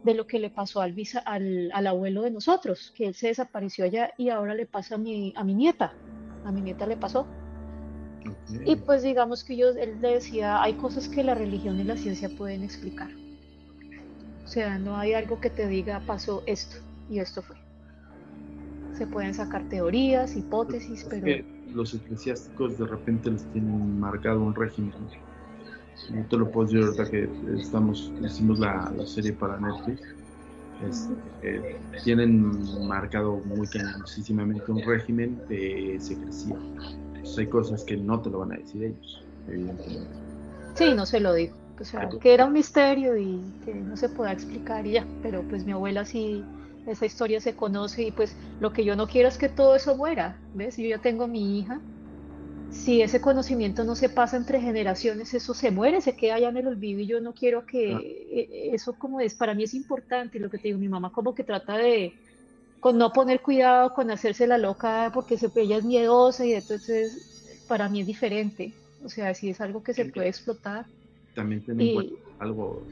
de 0.03 0.13
lo 0.13 0.27
que 0.27 0.39
le 0.39 0.49
pasó 0.49 0.81
al, 0.81 0.95
al, 1.25 1.71
al, 1.73 1.87
abuelo 1.87 2.23
de 2.23 2.31
nosotros, 2.31 2.91
que 2.95 3.07
él 3.07 3.15
se 3.15 3.27
desapareció 3.27 3.85
allá 3.85 4.11
y 4.17 4.29
ahora 4.29 4.55
le 4.55 4.65
pasa 4.65 4.95
a 4.95 4.97
mi, 4.97 5.33
a 5.35 5.43
mi 5.43 5.53
nieta. 5.53 5.93
A 6.43 6.51
mi 6.51 6.61
nieta 6.61 6.87
le 6.87 6.97
pasó. 6.97 7.27
Y 8.65 8.75
pues 8.75 9.03
digamos 9.03 9.43
que 9.43 9.55
yo, 9.55 9.69
él 9.69 9.99
le 10.01 10.15
decía, 10.15 10.61
hay 10.61 10.73
cosas 10.73 11.07
que 11.07 11.23
la 11.23 11.35
religión 11.35 11.79
y 11.79 11.83
la 11.83 11.97
ciencia 11.97 12.29
pueden 12.29 12.63
explicar. 12.63 13.09
O 14.43 14.47
sea, 14.47 14.77
no 14.79 14.97
hay 14.97 15.13
algo 15.13 15.39
que 15.39 15.49
te 15.49 15.67
diga 15.67 16.01
pasó 16.05 16.43
esto 16.45 16.77
y 17.09 17.19
esto 17.19 17.41
fue. 17.41 17.55
Se 19.01 19.07
pueden 19.07 19.33
sacar 19.33 19.67
teorías, 19.67 20.35
hipótesis, 20.35 21.07
pero... 21.09 21.25
los 21.73 21.91
eclesiásticos 21.91 22.77
de 22.77 22.85
repente 22.85 23.31
les 23.31 23.43
tienen 23.51 23.99
marcado 23.99 24.39
un 24.39 24.53
régimen 24.53 24.93
no 26.11 26.23
te 26.27 26.37
lo 26.37 26.51
puedo 26.51 26.67
decir 26.67 26.83
ahorita 26.83 27.09
que 27.09 27.27
estamos, 27.57 28.11
hicimos 28.23 28.59
la, 28.59 28.93
la 28.95 29.03
serie 29.07 29.33
para 29.33 29.59
Netflix. 29.59 30.01
Eh, 31.41 31.79
tienen 32.03 32.87
marcado 32.87 33.37
muy 33.43 33.65
cañosísimamente 33.65 34.71
un 34.71 34.83
régimen 34.83 35.41
de 35.49 35.97
secrecía. 35.99 36.57
hay 37.39 37.47
cosas 37.47 37.83
que 37.83 37.97
no 37.97 38.21
te 38.21 38.29
lo 38.29 38.41
van 38.41 38.51
a 38.51 38.57
decir 38.57 38.83
ellos, 38.83 39.23
evidentemente. 39.47 40.11
Sí, 40.75 40.93
no 40.93 41.07
se 41.07 41.19
lo 41.19 41.33
digo. 41.33 41.55
O 41.79 41.83
sea, 41.83 42.07
que 42.07 42.35
era 42.35 42.45
un 42.45 42.53
misterio 42.53 43.17
y 43.17 43.41
que 43.65 43.73
no 43.73 43.97
se 43.97 44.09
pueda 44.09 44.31
explicar 44.31 44.85
y 44.85 44.91
ya. 44.91 45.07
Pero 45.23 45.41
pues 45.49 45.65
mi 45.65 45.71
abuela 45.71 46.05
sí, 46.05 46.45
esa 46.87 47.05
historia 47.05 47.39
se 47.39 47.55
conoce 47.55 48.03
y 48.03 48.11
pues 48.11 48.35
lo 48.59 48.73
que 48.73 48.83
yo 48.83 48.95
no 48.95 49.07
quiero 49.07 49.27
es 49.27 49.37
que 49.37 49.49
todo 49.49 49.75
eso 49.75 49.95
muera. 49.95 50.37
¿Ves? 50.53 50.77
Yo 50.77 50.87
ya 50.87 50.97
tengo 50.97 51.27
mi 51.27 51.59
hija 51.59 51.81
si 52.71 53.01
ese 53.01 53.19
conocimiento 53.19 53.83
no 53.83 53.95
se 53.95 54.09
pasa 54.09 54.37
entre 54.37 54.61
generaciones, 54.61 55.33
eso 55.33 55.53
se 55.53 55.71
muere, 55.71 56.01
se 56.01 56.15
queda 56.15 56.35
allá 56.35 56.49
en 56.49 56.57
el 56.57 56.67
olvido 56.67 57.01
y 57.01 57.05
yo 57.05 57.19
no 57.19 57.33
quiero 57.33 57.65
que 57.65 57.91
e, 57.91 58.73
eso 58.73 58.93
como 58.93 59.19
es, 59.19 59.35
para 59.35 59.53
mí 59.53 59.63
es 59.63 59.73
importante 59.73 60.39
lo 60.39 60.49
que 60.49 60.57
te 60.57 60.69
digo, 60.69 60.79
mi 60.79 60.87
mamá 60.87 61.11
como 61.11 61.35
que 61.35 61.43
trata 61.43 61.77
de 61.77 62.13
con 62.79 62.97
no 62.97 63.11
poner 63.11 63.41
cuidado, 63.41 63.93
con 63.93 64.09
hacerse 64.09 64.47
la 64.47 64.57
loca 64.57 65.11
porque 65.13 65.37
se, 65.37 65.51
ella 65.55 65.77
es 65.77 65.83
miedosa 65.83 66.45
y 66.45 66.53
entonces 66.53 67.65
para 67.67 67.89
mí 67.89 68.01
es 68.01 68.07
diferente, 68.07 68.73
o 69.03 69.09
sea, 69.09 69.33
si 69.33 69.49
es 69.49 69.59
algo 69.59 69.83
que 69.83 69.93
se 69.93 70.05
puede 70.05 70.29
explotar. 70.29 70.85
También 71.35 71.63
tenemos 71.63 72.05
algo 72.39 72.83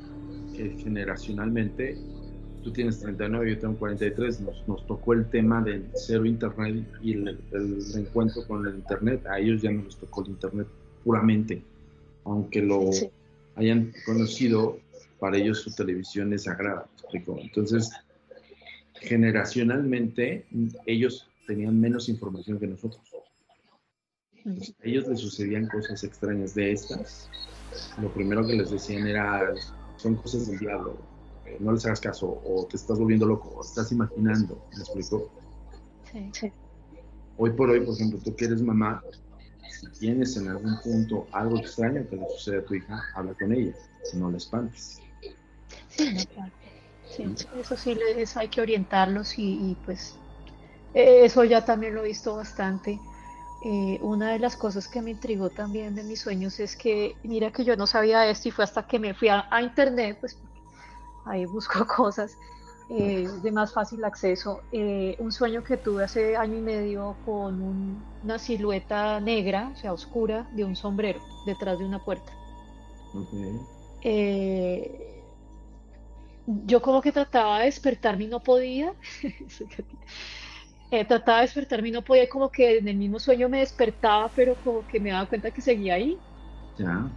que 0.55 0.77
generacionalmente 0.77 1.97
tú 2.63 2.71
tienes 2.71 2.99
39, 2.99 3.55
yo 3.55 3.59
tengo 3.59 3.77
43, 3.77 4.41
nos, 4.41 4.67
nos 4.67 4.85
tocó 4.87 5.13
el 5.13 5.29
tema 5.29 5.61
del 5.61 5.89
cero 5.93 6.25
internet 6.25 6.85
y 7.01 7.13
el, 7.13 7.39
encuentro 7.95 8.45
con 8.47 8.65
el 8.67 8.75
internet. 8.75 9.25
A 9.27 9.39
ellos 9.39 9.61
ya 9.61 9.71
no 9.71 9.83
les 9.83 9.95
tocó 9.95 10.23
el 10.23 10.31
internet 10.31 10.67
puramente, 11.03 11.63
aunque 12.25 12.61
lo 12.61 12.89
hayan 13.55 13.93
conocido, 14.05 14.79
para 15.19 15.37
ellos 15.37 15.59
su 15.59 15.73
televisión 15.73 16.31
es 16.33 16.43
sagrada. 16.43 16.87
Entonces, 17.11 17.91
generacionalmente, 19.01 20.45
ellos 20.85 21.29
tenían 21.47 21.79
menos 21.79 22.09
información 22.09 22.59
que 22.59 22.67
nosotros. 22.67 23.01
a 24.45 24.87
ellos 24.87 25.07
les 25.07 25.19
sucedían 25.19 25.67
cosas 25.67 26.03
extrañas 26.03 26.55
de 26.55 26.71
estas. 26.71 27.29
Lo 28.01 28.11
primero 28.13 28.45
que 28.45 28.53
les 28.53 28.71
decían 28.71 29.07
era, 29.07 29.53
son 29.97 30.15
cosas 30.15 30.47
del 30.47 30.59
diablo 30.59 31.08
no 31.59 31.71
les 31.71 31.85
hagas 31.85 31.99
caso, 31.99 32.27
o 32.27 32.67
te 32.69 32.77
estás 32.77 32.99
volviendo 32.99 33.25
loco, 33.25 33.49
o 33.49 33.61
estás 33.61 33.91
imaginando, 33.91 34.61
¿me 34.73 34.81
explico? 34.81 35.31
Sí. 36.11 36.51
Hoy 37.37 37.51
por 37.51 37.69
hoy, 37.69 37.79
por 37.81 37.95
ejemplo, 37.95 38.19
tú 38.23 38.35
que 38.35 38.45
eres 38.45 38.61
mamá, 38.61 39.01
si 39.69 39.87
tienes 39.91 40.35
en 40.35 40.49
algún 40.49 40.79
punto 40.81 41.27
algo 41.31 41.57
extraño 41.57 42.07
que 42.09 42.17
le 42.17 42.25
sucede 42.31 42.59
a 42.59 42.65
tu 42.65 42.75
hija, 42.75 43.01
habla 43.15 43.33
con 43.33 43.53
ella, 43.53 43.73
no 44.13 44.29
la 44.29 44.37
espantes. 44.37 44.99
Sí, 45.89 46.27
sí, 47.15 47.35
eso 47.55 47.77
sí, 47.77 47.97
eso 48.17 48.39
hay 48.39 48.49
que 48.49 48.61
orientarlos 48.61 49.37
y, 49.37 49.77
pues 49.85 50.15
eh, 50.93 51.25
eso 51.25 51.43
ya 51.43 51.63
también 51.63 51.95
lo 51.95 52.03
he 52.03 52.07
visto 52.07 52.35
bastante. 52.35 52.99
Eh, 53.65 53.99
una 54.01 54.31
de 54.31 54.39
las 54.39 54.55
cosas 54.55 54.87
que 54.87 55.01
me 55.01 55.11
intrigó 55.11 55.49
también 55.49 55.93
de 55.93 56.03
mis 56.03 56.21
sueños 56.21 56.59
es 56.59 56.75
que, 56.75 57.15
mira 57.23 57.51
que 57.51 57.63
yo 57.63 57.75
no 57.75 57.87
sabía 57.87 58.29
esto 58.29 58.47
y 58.47 58.51
fue 58.51 58.63
hasta 58.63 58.83
que 58.83 58.99
me 58.99 59.13
fui 59.13 59.27
a, 59.27 59.45
a 59.51 59.61
internet, 59.61 60.17
pues 60.21 60.37
ahí 61.29 61.45
busco 61.45 61.85
cosas. 61.87 62.37
eh, 62.89 63.27
de 63.43 63.51
más 63.51 63.71
fácil 63.71 64.03
acceso. 64.03 64.61
Eh, 64.71 65.15
un 65.19 65.31
sueño 65.31 65.63
que 65.63 65.77
tuve 65.77 66.03
hace 66.03 66.35
año 66.35 66.57
y 66.57 66.61
medio 66.61 67.17
con 67.23 67.61
una 68.23 68.39
silueta 68.39 69.19
negra, 69.19 69.71
o 69.71 69.75
sea, 69.77 69.93
oscura, 69.93 70.49
de 70.53 70.65
un 70.65 70.75
sombrero 70.75 71.21
detrás 71.45 71.77
de 71.77 71.85
una 71.85 72.03
puerta. 72.03 72.33
Eh, 74.01 75.21
yo 76.45 76.81
como 76.81 77.01
que 77.01 77.11
trataba 77.11 77.59
de 77.59 77.65
despertarme 77.65 78.23
y 78.23 78.27
no 78.27 78.39
podía. 78.39 78.91
trataba 81.07 81.37
de 81.37 81.43
despertarme 81.43 81.89
y 81.89 81.91
no 81.91 82.01
podía, 82.01 82.27
como 82.27 82.49
que 82.49 82.79
en 82.79 82.87
el 82.87 82.97
mismo 82.97 83.19
sueño 83.19 83.49
me 83.49 83.59
despertaba, 83.59 84.31
pero 84.35 84.55
como 84.63 84.83
que 84.87 84.99
me 84.99 85.11
daba 85.11 85.27
cuenta 85.27 85.51
que 85.51 85.61
seguía 85.61 85.93
ahí. 85.93 86.17
Ya. 86.75 87.07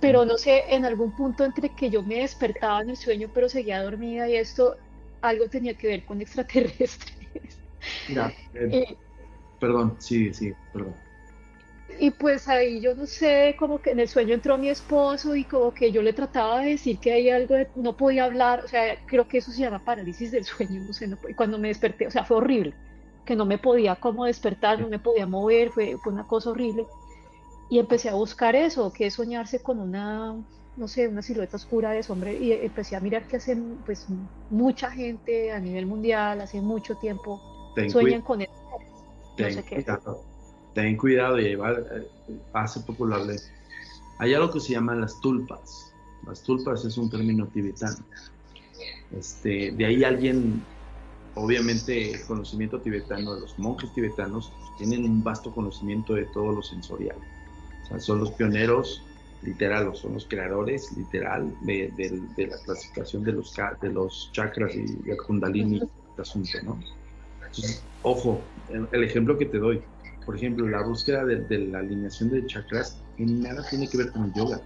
Pero 0.00 0.24
no 0.24 0.36
sé, 0.36 0.64
en 0.68 0.84
algún 0.84 1.12
punto 1.12 1.44
entre 1.44 1.70
que 1.70 1.88
yo 1.88 2.02
me 2.02 2.16
despertaba 2.16 2.82
en 2.82 2.90
el 2.90 2.96
sueño, 2.96 3.30
pero 3.32 3.48
seguía 3.48 3.82
dormida 3.82 4.28
y 4.28 4.36
esto, 4.36 4.76
algo 5.22 5.48
tenía 5.48 5.74
que 5.74 5.88
ver 5.88 6.04
con 6.04 6.20
extraterrestres. 6.20 7.58
Eh, 8.54 8.96
perdón, 9.58 9.96
sí, 9.98 10.32
sí, 10.34 10.52
perdón. 10.72 10.94
Y 11.98 12.10
pues 12.10 12.48
ahí 12.48 12.80
yo 12.80 12.94
no 12.94 13.06
sé, 13.06 13.54
como 13.58 13.80
que 13.80 13.90
en 13.90 14.00
el 14.00 14.08
sueño 14.08 14.34
entró 14.34 14.58
mi 14.58 14.68
esposo 14.68 15.36
y 15.36 15.44
como 15.44 15.72
que 15.72 15.92
yo 15.92 16.02
le 16.02 16.12
trataba 16.12 16.60
de 16.60 16.70
decir 16.70 16.98
que 16.98 17.12
hay 17.12 17.30
algo, 17.30 17.54
de, 17.54 17.68
no 17.76 17.96
podía 17.96 18.24
hablar, 18.24 18.62
o 18.64 18.68
sea, 18.68 18.96
creo 19.06 19.28
que 19.28 19.38
eso 19.38 19.52
se 19.52 19.60
llama 19.60 19.84
parálisis 19.84 20.32
del 20.32 20.44
sueño, 20.44 20.82
no 20.82 20.92
sé, 20.92 21.06
no, 21.06 21.16
cuando 21.36 21.58
me 21.58 21.68
desperté, 21.68 22.06
o 22.06 22.10
sea, 22.10 22.24
fue 22.24 22.38
horrible, 22.38 22.74
que 23.24 23.36
no 23.36 23.46
me 23.46 23.58
podía 23.58 23.96
como 23.96 24.24
despertar, 24.24 24.80
no 24.80 24.88
me 24.88 24.98
podía 24.98 25.26
mover, 25.26 25.70
fue, 25.70 25.96
fue 26.02 26.12
una 26.12 26.26
cosa 26.26 26.50
horrible. 26.50 26.86
Y 27.68 27.78
empecé 27.78 28.08
a 28.10 28.14
buscar 28.14 28.54
eso, 28.54 28.92
que 28.92 29.06
es 29.06 29.14
soñarse 29.14 29.62
con 29.62 29.80
una, 29.80 30.34
no 30.76 30.88
sé, 30.88 31.08
una 31.08 31.22
silueta 31.22 31.56
oscura 31.56 31.90
de 31.90 32.02
sombra 32.02 32.32
y 32.32 32.52
empecé 32.52 32.96
a 32.96 33.00
mirar 33.00 33.26
que 33.26 33.36
hacen 33.36 33.78
pues 33.84 34.06
mucha 34.50 34.90
gente 34.90 35.52
a 35.52 35.58
nivel 35.58 35.86
mundial, 35.86 36.40
hace 36.40 36.60
mucho 36.60 36.96
tiempo, 36.96 37.40
sueñan 37.88 38.22
con 38.22 38.42
eso. 38.42 38.52
ten, 39.36 39.62
cuidado, 39.62 40.24
ten 40.74 40.96
cuidado 40.96 41.40
y 41.40 41.46
eh, 41.46 41.58
hace 42.52 42.80
hablé. 42.88 43.36
Hay 44.18 44.34
algo 44.34 44.50
que 44.50 44.60
se 44.60 44.72
llaman 44.72 45.00
las 45.00 45.20
tulpas. 45.20 45.92
Las 46.26 46.42
tulpas 46.42 46.84
es 46.84 46.96
un 46.96 47.10
término 47.10 47.46
tibetano. 47.48 47.98
Este, 49.10 49.72
de 49.72 49.86
ahí 49.86 50.04
alguien, 50.04 50.64
obviamente 51.34 52.12
el 52.12 52.24
conocimiento 52.26 52.80
tibetano 52.80 53.34
de 53.34 53.42
los 53.42 53.58
monjes 53.58 53.92
tibetanos 53.92 54.52
tienen 54.78 55.04
un 55.04 55.22
vasto 55.22 55.52
conocimiento 55.52 56.14
de 56.14 56.24
todo 56.26 56.52
lo 56.52 56.62
sensorial. 56.62 57.16
Son 57.98 58.18
los 58.18 58.32
pioneros 58.32 59.04
literal, 59.42 59.94
son 59.94 60.14
los 60.14 60.26
creadores 60.26 60.90
literal 60.96 61.54
de, 61.62 61.92
la 62.36 62.56
clasificación 62.64 63.22
de 63.24 63.32
los, 63.32 63.54
de 63.80 63.88
los 63.90 64.30
chakras 64.32 64.74
y 64.74 65.10
el 65.10 65.16
kundalini, 65.18 65.82
este 66.10 66.22
asunto, 66.22 66.58
¿no? 66.62 66.80
ojo, 68.02 68.40
el, 68.68 69.04
ejemplo 69.04 69.38
que 69.38 69.46
te 69.46 69.58
doy, 69.58 69.82
por 70.24 70.36
ejemplo, 70.36 70.68
la 70.68 70.82
búsqueda 70.82 71.24
de, 71.24 71.58
la 71.58 71.78
alineación 71.78 72.30
de 72.30 72.46
chakras 72.46 73.00
en 73.18 73.42
nada 73.42 73.64
tiene 73.68 73.88
que 73.88 73.98
ver 73.98 74.10
con 74.10 74.24
el 74.24 74.32
yoga. 74.34 74.60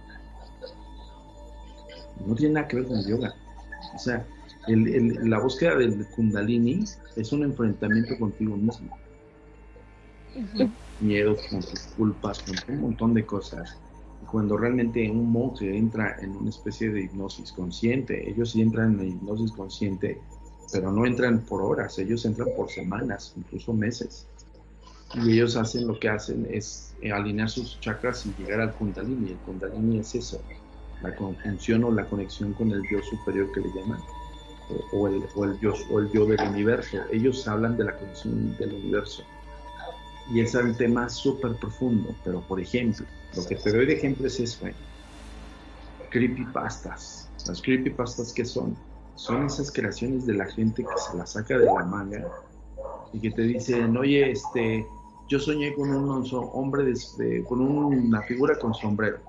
No 2.25 2.35
tiene 2.35 2.55
nada 2.55 2.67
que 2.67 2.77
ver 2.77 2.85
con 2.87 2.97
el 2.97 3.07
yoga. 3.07 3.33
O 3.93 3.99
sea, 3.99 4.25
la 4.67 5.39
búsqueda 5.39 5.75
del 5.75 6.05
kundalini 6.07 6.83
es 7.15 7.31
un 7.31 7.43
enfrentamiento 7.43 8.17
contigo 8.17 8.55
mismo. 8.57 8.97
Miedos, 10.99 11.41
con 11.49 11.61
tus 11.61 11.81
culpas, 11.95 12.43
con 12.43 12.75
un 12.75 12.81
montón 12.81 13.13
de 13.13 13.25
cosas 13.25 13.79
cuando 14.25 14.57
realmente 14.57 15.09
un 15.09 15.31
monje 15.31 15.75
entra 15.75 16.17
en 16.19 16.35
una 16.35 16.49
especie 16.49 16.89
de 16.89 17.03
hipnosis 17.03 17.51
consciente, 17.51 18.29
ellos 18.29 18.51
sí 18.51 18.61
entran 18.61 18.99
en 18.99 19.09
hipnosis 19.09 19.51
consciente, 19.51 20.19
pero 20.71 20.91
no 20.91 21.05
entran 21.05 21.45
por 21.45 21.61
horas, 21.61 21.97
ellos 21.99 22.25
entran 22.25 22.49
por 22.55 22.69
semanas, 22.69 23.33
incluso 23.37 23.73
meses. 23.73 24.27
Y 25.15 25.31
ellos 25.31 25.55
hacen 25.55 25.87
lo 25.87 25.99
que 25.99 26.09
hacen 26.09 26.47
es 26.51 26.93
alinear 27.11 27.49
sus 27.49 27.79
chakras 27.79 28.25
y 28.25 28.33
llegar 28.37 28.61
al 28.61 28.75
kundalini. 28.75 29.31
El 29.31 29.37
kundalini 29.37 29.99
es 29.99 30.13
eso, 30.13 30.43
la 31.01 31.15
conjunción 31.15 31.83
o 31.83 31.91
la 31.91 32.05
conexión 32.05 32.53
con 32.53 32.71
el 32.71 32.81
Dios 32.83 33.07
superior 33.07 33.51
que 33.51 33.61
le 33.61 33.69
llaman, 33.73 33.99
o, 34.93 35.07
el, 35.07 35.23
o 35.35 35.45
el, 35.45 35.59
Dios, 35.59 35.83
o 35.89 35.99
el 35.99 36.11
yo 36.11 36.25
del 36.27 36.41
universo. 36.47 36.97
Ellos 37.11 37.47
hablan 37.47 37.77
de 37.77 37.85
la 37.85 37.97
conexión 37.97 38.55
del 38.57 38.73
universo. 38.73 39.23
Y 40.31 40.41
es 40.41 40.53
un 40.53 40.75
tema 40.75 41.09
súper 41.09 41.55
profundo, 41.55 42.15
pero 42.23 42.41
por 42.41 42.59
ejemplo, 42.59 43.05
lo 43.35 43.45
que 43.45 43.55
te 43.55 43.71
doy 43.71 43.85
de 43.85 43.93
ejemplo 43.93 44.27
es 44.27 44.39
eso, 44.39 44.67
¿eh? 44.67 44.75
creepypastas. 46.09 47.29
Las 47.47 47.61
creepypastas 47.61 48.33
que 48.33 48.45
son, 48.45 48.75
son 49.15 49.45
esas 49.45 49.71
creaciones 49.71 50.25
de 50.25 50.33
la 50.33 50.45
gente 50.45 50.83
que 50.83 50.97
se 50.97 51.17
la 51.17 51.25
saca 51.25 51.57
de 51.57 51.65
la 51.65 51.85
manga 51.85 52.31
y 53.13 53.19
que 53.19 53.31
te 53.31 53.43
dicen, 53.43 53.95
oye, 53.97 54.31
este, 54.31 54.85
yo 55.27 55.39
soñé 55.39 55.73
con 55.73 55.89
un 55.89 56.27
hombre, 56.53 56.93
de, 57.17 57.43
con 57.43 57.61
una 57.61 58.21
figura 58.23 58.57
con 58.59 58.73
sombrero. 58.73 59.19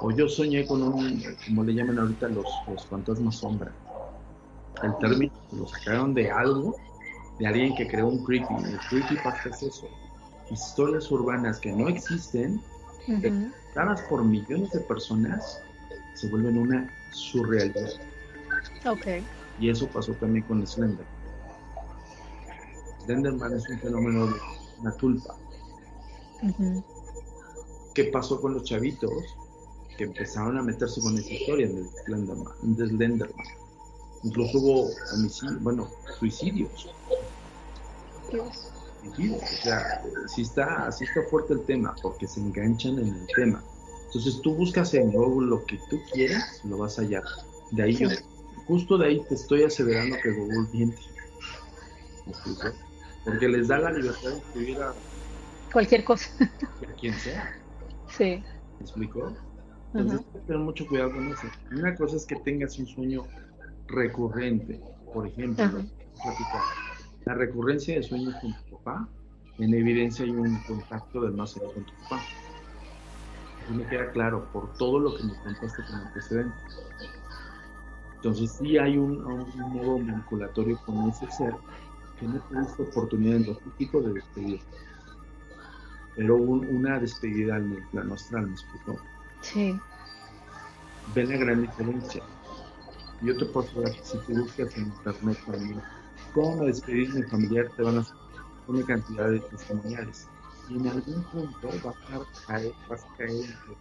O 0.00 0.10
yo 0.10 0.28
soñé 0.28 0.66
con 0.66 0.82
un, 0.82 1.22
como 1.46 1.64
le 1.64 1.74
llaman 1.74 1.98
ahorita 1.98 2.28
los, 2.28 2.46
los 2.68 2.86
fantasmas 2.86 3.36
sombra. 3.36 3.72
El 4.82 4.96
término 4.98 5.32
lo 5.52 5.66
sacaron 5.66 6.12
de 6.14 6.30
algo, 6.30 6.76
de 7.38 7.46
alguien 7.46 7.74
que 7.74 7.86
creó 7.86 8.08
un 8.08 8.24
creepy. 8.24 8.54
El 8.54 8.78
creepypasta 8.88 9.48
es 9.50 9.62
eso. 9.62 9.88
Historias 10.52 11.10
urbanas 11.10 11.58
que 11.58 11.72
no 11.72 11.88
existen, 11.88 12.60
uh 13.08 14.08
por 14.08 14.22
millones 14.22 14.70
de 14.70 14.80
personas, 14.80 15.60
se 16.14 16.28
vuelven 16.28 16.58
una 16.58 16.92
surrealidad. 17.10 17.90
Okay. 18.84 19.24
Y 19.58 19.70
eso 19.70 19.88
pasó 19.88 20.12
también 20.14 20.44
con 20.44 20.64
Slender. 20.66 21.06
Slenderman 23.04 23.54
es 23.54 23.68
un 23.68 23.78
fenómeno 23.80 24.26
de 24.26 24.34
una 24.80 24.92
tulpa. 24.96 25.34
¿Qué 27.94 28.04
pasó 28.04 28.40
con 28.40 28.54
los 28.54 28.64
chavitos 28.64 29.10
que 29.96 30.04
empezaron 30.04 30.58
a 30.58 30.62
meterse 30.62 31.00
con 31.00 31.16
esa 31.16 31.30
historia 31.30 31.68
de 31.68 31.84
Slenderman? 32.04 32.54
De 32.62 32.86
Slenderman? 32.88 33.46
Incluso 34.22 34.58
hubo 34.58 34.90
homicidios, 35.14 35.62
bueno, 35.62 35.88
suicidios. 36.18 36.90
Dios. 38.30 38.72
O 39.08 39.62
sea, 39.62 40.02
sí 40.26 40.42
está, 40.42 40.90
sí 40.92 41.04
está 41.04 41.22
fuerte 41.24 41.54
el 41.54 41.64
tema, 41.64 41.94
porque 42.02 42.26
se 42.26 42.40
enganchan 42.40 42.98
en 42.98 43.08
el 43.08 43.26
tema. 43.34 43.62
Entonces 44.06 44.40
tú 44.42 44.54
buscas 44.54 44.94
en 44.94 45.10
Google 45.10 45.48
lo 45.48 45.64
que 45.64 45.78
tú 45.90 46.00
quieras, 46.12 46.60
lo 46.64 46.78
vas 46.78 46.98
a 46.98 47.02
hallar. 47.02 47.24
De 47.72 47.82
ahí, 47.82 47.98
justo 48.66 48.98
de 48.98 49.06
ahí 49.06 49.24
te 49.28 49.34
estoy 49.34 49.64
aseverando 49.64 50.16
que 50.22 50.30
Google 50.30 50.68
miente. 50.72 50.98
Porque 53.24 53.48
les 53.48 53.68
da 53.68 53.78
la 53.78 53.92
libertad 53.92 54.30
de 54.30 54.38
escribir 54.38 54.82
a 54.82 54.94
cualquier 55.72 56.04
cosa. 56.04 56.30
A 56.40 56.92
quien 57.00 57.14
sea. 57.14 57.56
Sí. 58.16 58.44
¿Me 58.78 58.82
explicó? 58.82 59.32
Entonces, 59.94 60.20
hay 60.20 60.40
que 60.40 60.46
tener 60.46 60.62
mucho 60.62 60.86
cuidado 60.86 61.12
con 61.12 61.28
eso. 61.28 61.46
Una 61.70 61.94
cosa 61.94 62.16
es 62.16 62.24
que 62.26 62.36
tengas 62.36 62.78
un 62.78 62.86
sueño 62.86 63.24
recurrente, 63.88 64.80
por 65.12 65.26
ejemplo, 65.26 65.64
la 67.24 67.34
recurrencia 67.34 67.96
de 67.96 68.02
sueños 68.02 68.34
con 68.40 68.52
tu 68.52 68.76
papá, 68.78 69.08
en 69.58 69.74
evidencia 69.74 70.24
hay 70.24 70.30
un 70.30 70.56
contacto 70.62 71.20
del 71.20 71.32
más 71.32 71.56
allá 71.56 71.66
con 71.72 71.84
tu 71.84 71.92
papá. 72.02 72.22
Eso 73.64 73.74
me 73.74 73.86
queda 73.86 74.10
claro 74.10 74.48
por 74.52 74.72
todo 74.74 74.98
lo 74.98 75.16
que 75.16 75.24
me 75.24 75.34
contaste 75.36 75.84
como 75.84 76.02
antecedente. 76.02 76.56
Entonces 78.16 78.52
sí 78.52 78.78
hay 78.78 78.96
un, 78.96 79.22
modo 79.22 79.98
vinculatorio 79.98 80.78
con 80.84 81.08
ese 81.08 81.30
ser 81.30 81.54
que 82.18 82.26
no 82.26 82.40
tuviste 82.40 82.82
oportunidad 82.82 83.36
en 83.36 83.46
lo 83.46 83.54
físico 83.56 84.00
de 84.00 84.14
despedir. 84.14 84.60
Pero 86.16 86.36
una 86.36 86.98
despedida 86.98 87.56
en 87.56 87.72
el 87.72 87.82
plano 87.88 88.14
astral, 88.14 88.46
¿me 88.46 88.52
explicó? 88.52 88.98
Sí. 89.40 89.78
Ven 91.14 91.28
la 91.28 91.36
gran 91.36 91.62
diferencia. 91.62 92.22
Yo 93.22 93.36
te 93.36 93.44
puedo 93.46 93.66
asegurar 93.66 93.92
que 93.92 94.02
si 94.02 94.18
tú 94.18 94.32
buscas 94.34 94.76
en 94.76 94.84
internet 94.84 95.38
también 95.46 95.82
cómo 96.34 96.64
despedir 96.64 97.14
mi 97.14 97.22
familiar, 97.24 97.70
te 97.76 97.82
van 97.82 97.98
a 97.98 98.00
hacer 98.00 98.16
una 98.66 98.84
cantidad 98.84 99.30
de 99.30 99.40
testimoniales. 99.40 100.28
Y 100.68 100.76
en 100.76 100.88
algún 100.88 101.22
punto 101.24 101.68
vas 101.84 101.96
a 102.10 102.46
caer, 102.46 102.72
vas 102.88 103.04
a 103.04 103.16
caer 103.16 103.30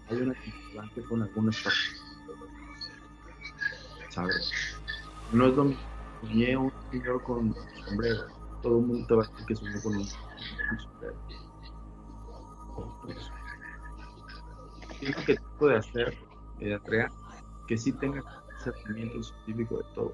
hay 0.09 0.17
una 0.17 0.33
vinculante 0.33 1.03
con 1.03 1.21
algunas 1.21 1.55
partes. 1.57 2.01
¿Sabes? 4.09 4.51
No 5.31 5.47
es 5.47 5.55
lo 5.55 5.63
mismo. 5.65 5.91
Un 6.21 6.71
señor 6.91 7.23
con 7.23 7.55
sombrero. 7.85 8.27
Todo 8.61 8.79
el 8.79 8.85
mundo 8.85 9.07
te 9.07 9.15
va 9.15 9.23
a 9.23 9.27
decir 9.27 9.45
que 9.47 9.55
soñó 9.55 9.81
con 9.81 9.95
un, 9.97 10.05
sombrero. 10.05 11.15
Lo 15.01 15.25
que 15.25 15.35
puedes 15.57 15.87
hacer, 15.87 16.17
eh, 16.59 16.75
Andrea, 16.75 17.11
que 17.67 17.77
sí 17.77 17.91
tenga 17.93 18.21
conocimiento 18.63 19.23
científico 19.23 19.77
de 19.77 19.83
todo. 19.95 20.13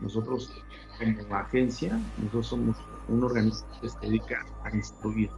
Nosotros 0.00 0.50
como 0.98 1.36
agencia, 1.36 1.98
nosotros 2.18 2.46
somos 2.46 2.76
un 3.08 3.24
organismo 3.24 3.66
que 3.80 3.88
se 3.88 3.98
dedica 4.00 4.44
a 4.64 4.74
instruir. 4.74 5.30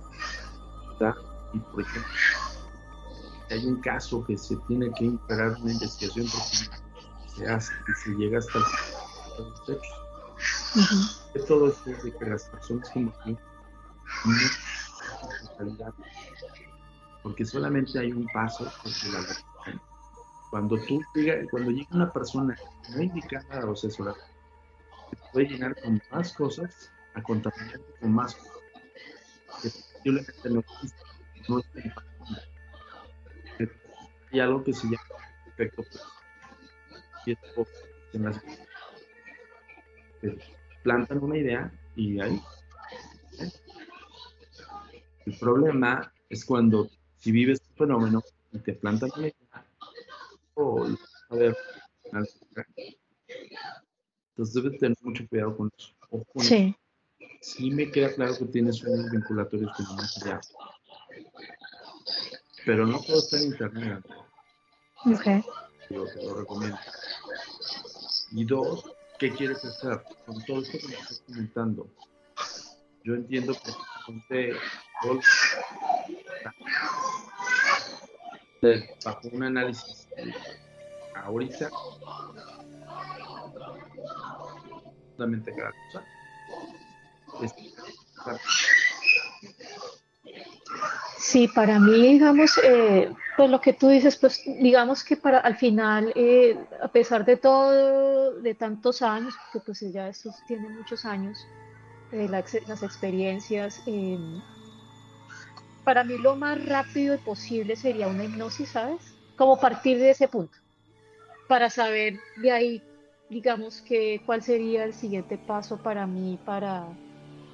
Y 1.52 1.58
por 1.58 1.82
ejemplo, 1.82 2.12
si 3.48 3.54
hay 3.54 3.66
un 3.66 3.80
caso 3.80 4.24
que 4.24 4.36
se 4.36 4.56
tiene 4.68 4.92
que 4.92 5.04
imperar 5.04 5.56
una 5.60 5.72
investigación 5.72 6.26
profunda, 6.26 6.80
se 7.26 7.48
hace 7.48 7.72
y 7.88 7.92
se 8.02 8.10
llega 8.16 8.38
hasta 8.38 8.58
los 8.58 9.68
hechos. 9.68 10.02
Uh 10.74 11.46
Todo 11.46 11.68
esto 11.68 11.90
es 11.90 12.02
de 12.02 12.16
que 12.16 12.26
las 12.26 12.44
personas 12.44 12.90
como 12.90 13.12
tú 13.24 13.36
no 14.24 15.94
porque 17.22 17.44
solamente 17.44 17.98
hay 17.98 18.12
un 18.12 18.26
paso 18.32 18.70
porque 18.82 19.08
la 19.12 19.20
cuando 20.50 20.76
tú 20.86 21.00
llega, 21.14 21.48
cuando 21.50 21.70
llega 21.70 21.88
una 21.92 22.12
persona 22.12 22.54
no 22.94 23.02
indicada 23.02 23.64
o 23.64 23.72
asesorar, 23.72 24.14
te 24.14 24.31
puede 25.32 25.48
llenar 25.48 25.80
con 25.80 26.00
más 26.10 26.32
cosas 26.32 26.90
a 27.14 27.22
contaminarte 27.22 27.92
con 28.00 28.12
más 28.12 28.34
cosas 28.34 28.62
posiblemente 30.02 30.50
no 30.50 30.60
existe, 31.58 31.94
Hay 34.32 34.40
algo 34.40 34.64
que 34.64 34.72
se 34.72 34.86
llama 34.86 34.98
efecto 35.46 35.84
y 37.26 37.32
esto 37.32 37.66
plantan 40.82 41.22
una 41.22 41.36
idea 41.38 41.72
y 41.94 42.20
ahí 42.20 42.42
¿eh? 43.38 43.50
el 45.26 45.38
problema 45.38 46.12
es 46.28 46.44
cuando 46.44 46.88
si 47.18 47.30
vives 47.30 47.60
un 47.70 47.76
fenómeno 47.76 48.22
y 48.52 48.58
te 48.58 48.72
plantan 48.74 49.10
una 49.16 49.28
idea 49.28 49.66
a 51.30 51.34
ver, 51.36 51.56
entonces 54.32 54.54
debes 54.54 54.80
tener 54.80 54.96
mucho 55.02 55.28
cuidado 55.28 55.56
con 55.56 55.70
eso. 55.76 55.92
sí. 56.36 56.74
Sí 57.42 57.70
me 57.72 57.90
queda 57.90 58.14
claro 58.14 58.38
que 58.38 58.44
tienes 58.46 58.82
unos 58.84 59.10
vinculatorios 59.10 59.72
con 59.76 59.96
más 59.96 60.22
allá. 60.22 60.40
Pero 62.64 62.86
no 62.86 63.00
todo 63.00 63.18
está 63.18 63.38
en 63.38 63.44
internet. 63.46 64.04
Ok. 65.04 65.44
Yo 65.90 66.04
te 66.06 66.24
lo 66.24 66.34
recomiendo. 66.34 66.78
Y 68.30 68.44
dos, 68.44 68.84
¿qué 69.18 69.32
quieres 69.32 69.64
hacer? 69.64 70.02
Con 70.24 70.40
todo 70.44 70.62
esto 70.62 70.78
que 70.78 70.86
me 70.86 70.94
estás 70.94 71.20
comentando. 71.26 71.88
Yo 73.04 73.14
entiendo 73.16 73.54
que 74.28 74.52
bajo 79.04 79.28
un 79.32 79.42
análisis 79.42 80.08
ahorita 81.16 81.70
Sí, 91.18 91.48
para 91.48 91.78
mí, 91.78 91.92
digamos, 91.92 92.58
eh, 92.62 93.10
pues 93.36 93.50
lo 93.50 93.60
que 93.60 93.72
tú 93.72 93.88
dices, 93.88 94.16
pues 94.16 94.42
digamos 94.44 95.04
que 95.04 95.16
para 95.16 95.38
al 95.38 95.56
final, 95.56 96.12
eh, 96.14 96.58
a 96.82 96.88
pesar 96.88 97.24
de 97.24 97.36
todo, 97.36 98.40
de 98.40 98.54
tantos 98.54 99.02
años, 99.02 99.34
porque 99.52 99.64
pues 99.64 99.80
ya 99.92 100.08
estos 100.08 100.34
tienen 100.46 100.74
muchos 100.76 101.04
años, 101.04 101.46
eh, 102.10 102.28
las 102.28 102.82
experiencias, 102.82 103.82
para 105.84 106.04
mí 106.04 106.18
lo 106.18 106.36
más 106.36 106.64
rápido 106.66 107.18
posible 107.18 107.76
sería 107.76 108.08
una 108.08 108.24
hipnosis, 108.24 108.70
¿sabes? 108.70 109.00
Como 109.36 109.58
partir 109.58 109.98
de 109.98 110.10
ese 110.10 110.28
punto, 110.28 110.58
para 111.48 111.70
saber 111.70 112.18
de 112.36 112.52
ahí, 112.52 112.82
digamos, 113.32 113.80
que 113.80 114.20
cuál 114.24 114.42
sería 114.42 114.84
el 114.84 114.94
siguiente 114.94 115.38
paso 115.38 115.78
para 115.78 116.06
mí 116.06 116.38
para, 116.44 116.86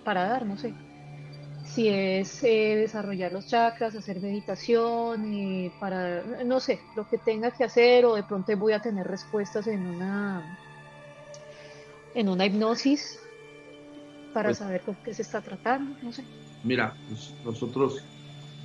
para 0.05 0.29
dar, 0.29 0.47
no 0.47 0.59
sé. 0.59 0.75
Si 1.65 1.89
es 1.89 2.43
eh, 2.45 2.77
desarrollar 2.77 3.33
los 3.33 3.47
chakras, 3.47 3.95
hacer 3.95 4.21
meditación, 4.21 5.33
eh, 5.33 5.73
para, 5.79 6.23
no 6.45 6.61
sé, 6.61 6.81
lo 6.97 7.09
que 7.09 7.19
tenga 7.19 7.51
que 7.51 7.65
hacer, 7.65 8.05
o 8.07 8.15
de 8.15 8.23
pronto 8.23 8.57
voy 8.57 8.73
a 8.73 8.81
tener 8.81 9.07
respuestas 9.07 9.67
en 9.67 9.87
una, 9.87 10.59
en 12.15 12.29
una 12.29 12.47
hipnosis 12.47 13.21
para 14.33 14.49
pues 14.49 14.59
saber 14.59 14.81
con 14.81 14.95
qué 14.97 15.15
se 15.15 15.23
está 15.23 15.41
tratando, 15.41 15.97
no 16.03 16.13
sé. 16.13 16.25
Mira, 16.65 16.95
nosotros 17.45 18.03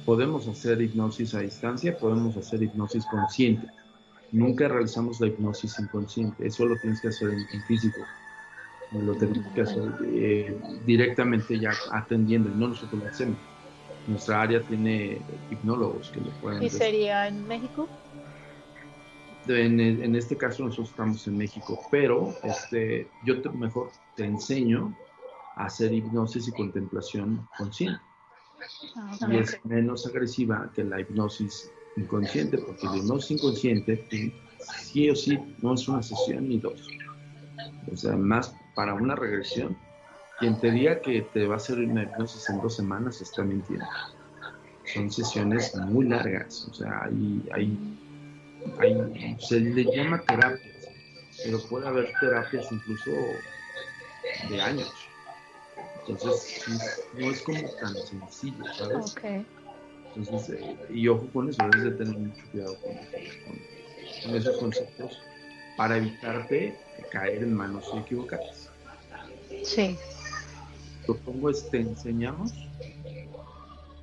Podemos 0.06 0.48
hacer 0.48 0.82
hipnosis 0.82 1.34
a 1.34 1.40
distancia, 1.40 1.98
podemos 1.98 2.36
hacer 2.36 2.62
hipnosis 2.62 3.06
consciente. 3.06 3.68
Nunca 4.34 4.68
realizamos 4.68 5.22
la 5.22 5.28
hipnosis 5.28 5.78
inconsciente, 5.80 6.48
eso 6.48 6.66
lo 6.66 6.76
tienes 6.78 7.00
que 7.00 7.10
hacer 7.10 7.30
en, 7.30 7.64
físico. 7.68 8.02
Lo 8.92 9.14
tenemos 9.14 9.46
que 9.54 9.62
hacer 9.62 9.84
eh, 10.08 10.60
directamente 10.88 11.60
ya 11.60 11.72
atendiendo, 11.92 12.50
y 12.50 12.56
no 12.56 12.70
nosotros 12.70 13.04
lo 13.04 13.08
hacemos. 13.08 13.38
Nuestra 14.08 14.42
área 14.42 14.60
tiene 14.62 15.22
hipnólogos 15.52 16.10
que 16.10 16.20
lo 16.20 16.32
pueden 16.42 16.64
¿Y 16.64 16.70
sería 16.72 17.28
en 17.28 17.48
México? 17.48 17.88
En, 19.48 19.80
en, 19.80 20.16
este 20.16 20.36
caso 20.36 20.64
nosotros 20.64 20.90
estamos 20.90 21.28
en 21.28 21.38
México, 21.38 21.80
pero 21.92 22.34
este, 22.44 23.08
yo 23.24 23.40
te, 23.40 23.50
mejor 23.50 23.92
te 24.16 24.26
enseño 24.26 24.98
a 25.58 25.66
hacer 25.66 25.94
hipnosis 25.94 26.48
y 26.48 26.52
contemplación 26.54 27.48
consciente. 27.56 28.00
Ah, 28.96 29.16
y 29.30 29.38
es 29.38 29.60
menos 29.64 30.08
agresiva 30.08 30.72
que 30.74 30.84
la 30.84 31.00
hipnosis 31.02 31.72
inconsciente, 31.96 32.58
porque 32.58 32.86
la 32.88 32.98
hipnosis 32.98 33.32
inconsciente 33.32 34.34
sí 34.82 35.10
o 35.10 35.16
sí 35.16 35.38
no 35.62 35.74
es 35.74 35.88
una 35.88 36.02
sesión 36.02 36.48
ni 36.50 36.60
dos. 36.60 36.88
O 37.92 37.96
sea, 37.96 38.16
más 38.16 38.56
para 38.76 38.94
una 38.94 39.16
regresión, 39.16 39.78
quien 40.40 40.60
te 40.60 40.72
diga 40.72 41.02
que 41.02 41.22
te 41.22 41.46
va 41.46 41.56
a 41.56 41.58
hacer 41.58 41.80
una 41.80 42.04
hipnosis 42.04 42.50
en 42.50 42.62
dos 42.62 42.76
semanas 42.76 43.22
está 43.22 43.44
mintiendo. 43.44 43.86
Son 44.94 45.10
sesiones 45.12 45.76
muy 45.76 46.08
largas, 46.08 46.68
o 46.70 46.74
sea, 46.74 47.04
hay, 47.06 47.42
hay, 47.54 47.98
hay 48.80 49.38
se 49.40 49.60
le 49.60 49.86
llama 49.86 50.22
terapias, 50.22 50.62
pero 51.44 51.60
puede 51.70 51.88
haber 51.88 52.12
terapias 52.20 52.72
incluso 52.72 53.12
de 54.50 54.62
años. 54.62 54.92
Entonces, 56.08 56.66
no 57.14 57.32
es 57.32 57.42
como 57.44 57.70
tan 57.80 57.96
sencillo, 57.96 58.64
¿sabes? 58.74 59.16
Entonces, 60.16 60.60
eh, 60.60 60.78
y 60.90 61.08
ojo 61.08 61.28
con 61.34 61.50
eso, 61.50 61.64
debes 61.72 61.84
de 61.98 62.06
tener 62.06 62.18
mucho 62.18 62.42
cuidado 62.52 62.78
con, 62.82 64.36
esos 64.36 64.58
conceptos 64.58 65.22
para 65.76 65.98
evitarte 65.98 66.78
caer 67.12 67.44
en 67.44 67.54
manos 67.54 67.86
equivocadas. 67.98 68.70
Sí. 69.64 69.98
Lo 71.08 71.18
pongo 71.18 71.50
es, 71.50 71.70
te 71.70 71.82
enseñamos 71.82 72.54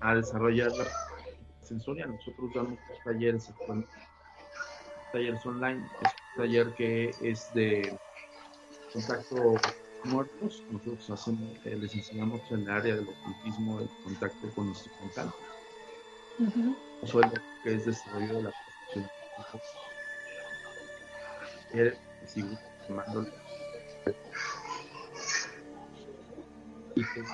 a 0.01 0.15
desarrollar 0.15 0.73
la 0.73 0.87
sensoria. 1.63 2.07
Nosotros 2.07 2.51
damos 2.55 2.79
talleres, 3.05 3.51
talleres 5.13 5.47
online, 5.47 5.87
es 6.03 6.13
un 6.37 6.43
taller 6.43 6.75
que 6.75 7.11
es 7.23 7.53
de 7.55 7.97
contacto 8.93 9.55
muertos, 10.05 10.63
nosotros 10.71 11.11
hacemos, 11.11 11.51
eh, 11.65 11.77
les 11.77 11.95
enseñamos 11.95 12.41
en 12.51 12.61
el 12.63 12.71
área 12.71 12.97
del 12.97 13.09
ocultismo 13.09 13.81
el 13.81 13.89
contacto 14.05 14.51
con 14.55 14.67
nuestro 14.67 14.93
contacto. 14.99 15.37
Uh 16.41 16.75
que 17.63 17.75
es 17.75 17.85
desarrollo 17.85 18.37
de 18.37 18.43
la 18.45 18.51
percepción. 18.51 19.11
sigo 22.27 22.49
llamándole. 22.89 23.31
Y 26.95 27.05
que 27.05 27.25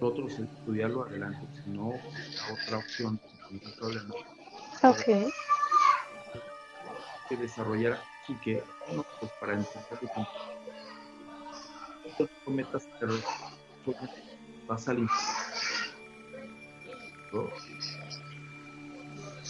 nosotros 0.00 0.38
estudiarlo 0.38 1.04
adelante, 1.04 1.46
si 1.62 1.70
no, 1.70 1.88
otra 1.88 2.78
opción, 2.78 3.20
no 3.50 3.60
hay 3.62 3.72
problema. 3.72 4.14
Ok. 4.82 5.32
Que 7.28 7.36
desarrollar 7.36 8.02
y 8.28 8.34
que 8.36 8.64
no, 8.90 9.04
pues 9.20 9.32
para 9.38 9.52
entender 9.52 9.98
que 12.16 12.28
cometas 12.44 12.88
errores 13.00 13.24
va 14.70 14.74
a 14.76 14.78
salir 17.34 18.24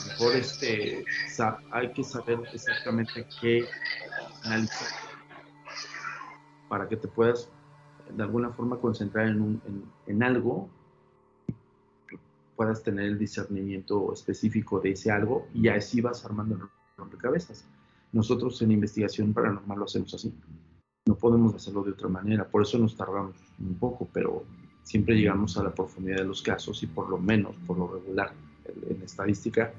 mejor 0.09 0.37
este 0.37 1.05
hay 1.71 1.93
que 1.93 2.05
saber 2.05 2.41
exactamente 2.53 3.27
qué 3.41 3.65
analizar 4.43 4.89
para 6.69 6.89
que 6.89 6.97
te 6.97 7.09
puedas 7.09 7.49
de 8.11 8.23
alguna 8.23 8.51
forma 8.51 8.79
concentrar 8.79 9.29
en, 9.29 9.41
un, 9.41 9.63
en, 9.67 9.85
en 10.07 10.23
algo 10.23 10.69
puedas 12.57 12.83
tener 12.83 13.07
el 13.07 13.19
discernimiento 13.19 14.13
específico 14.13 14.81
de 14.81 14.93
ese 14.93 15.11
algo 15.11 15.47
y 15.53 15.69
así 15.69 16.01
vas 16.01 16.25
armando 16.25 16.55
el 16.55 16.63
rompecabezas. 16.97 17.67
Nosotros 18.13 18.61
en 18.63 18.71
investigación 18.71 19.33
paranormal 19.33 19.79
lo 19.79 19.85
hacemos 19.85 20.15
así. 20.15 20.33
No 21.07 21.17
podemos 21.17 21.55
hacerlo 21.55 21.83
de 21.83 21.93
otra 21.93 22.09
manera, 22.09 22.49
por 22.49 22.63
eso 22.63 22.79
nos 22.79 22.97
tardamos 22.97 23.37
un 23.59 23.75
poco, 23.75 24.09
pero 24.13 24.45
siempre 24.85 25.17
llegamos 25.17 25.57
a 25.57 25.65
la 25.65 25.75
profundidad 25.75 26.19
de 26.19 26.25
los 26.25 26.43
casos 26.43 26.83
y 26.83 26.87
por 26.87 27.09
lo 27.09 27.19
menos, 27.19 27.57
por 27.67 27.77
lo 27.77 27.89
regular, 27.89 28.33
en 28.89 29.03
estadística, 29.03 29.73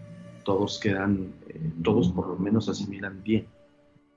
todos 0.44 0.80
quedan, 0.80 1.34
eh, 1.48 1.72
todos 1.84 2.10
por 2.10 2.28
lo 2.28 2.36
menos 2.38 2.68
asimilan 2.68 3.24
bien 3.24 3.48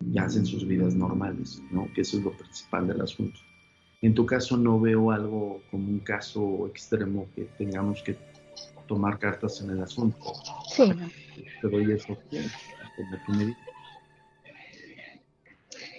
y 0.05 0.18
hacen 0.18 0.44
sus 0.44 0.66
vidas 0.66 0.94
normales, 0.94 1.62
¿no? 1.70 1.88
Que 1.94 2.03
eso 2.03 2.18
es 2.18 2.24
lo 2.24 2.33
principal 2.33 2.87
del 2.88 3.01
asunto. 3.01 3.38
En 4.01 4.14
tu 4.14 4.27
caso 4.27 4.57
no 4.57 4.81
veo 4.81 5.11
algo 5.11 5.61
como 5.70 5.88
un 5.88 6.01
caso 6.01 6.66
extremo 6.68 7.27
que 7.35 7.44
tengamos 7.59 8.03
que 8.03 8.16
tomar 8.87 9.18
cartas 9.18 9.61
en 9.61 9.70
el 9.70 9.83
asunto. 9.83 10.33
Sí. 10.68 10.92
Te 11.61 11.68
doy 11.68 11.92
opción, 11.92 12.18
como 12.96 13.16
tú 13.27 13.33
me 13.33 13.46
dices. 13.46 13.62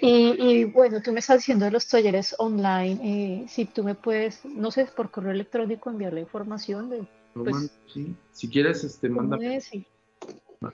Y, 0.01 0.63
bueno, 0.65 1.01
tú 1.01 1.11
me 1.11 1.19
estás 1.19 1.37
diciendo 1.39 1.65
de 1.65 1.71
los 1.71 1.87
talleres 1.87 2.35
online, 2.37 2.99
eh, 3.03 3.45
si 3.47 3.65
tú 3.65 3.83
me 3.83 3.95
puedes, 3.95 4.45
no 4.45 4.71
sé, 4.71 4.85
por 4.85 5.11
correo 5.11 5.31
electrónico 5.31 5.89
enviar 5.89 6.13
la 6.13 6.21
información 6.21 6.89
de... 6.89 7.03
Pues, 7.33 7.71
sí. 7.93 8.15
Si 8.31 8.49
quieres, 8.49 8.83
este, 8.83 9.09
manda 9.09 9.37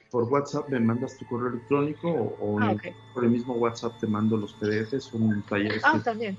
por 0.10 0.24
WhatsApp 0.24 0.70
me 0.70 0.80
mandas 0.80 1.18
tu 1.18 1.26
correo 1.28 1.50
electrónico 1.50 2.10
o, 2.10 2.60
ah, 2.60 2.76
por 3.14 3.24
el 3.24 3.30
mismo 3.30 3.54
WhatsApp 3.54 4.00
te 4.00 4.08
mando 4.08 4.36
los 4.38 4.54
PDFs, 4.54 5.04
son 5.04 5.44
talleres 5.48 5.82
ah, 5.86 6.02
también. 6.04 6.38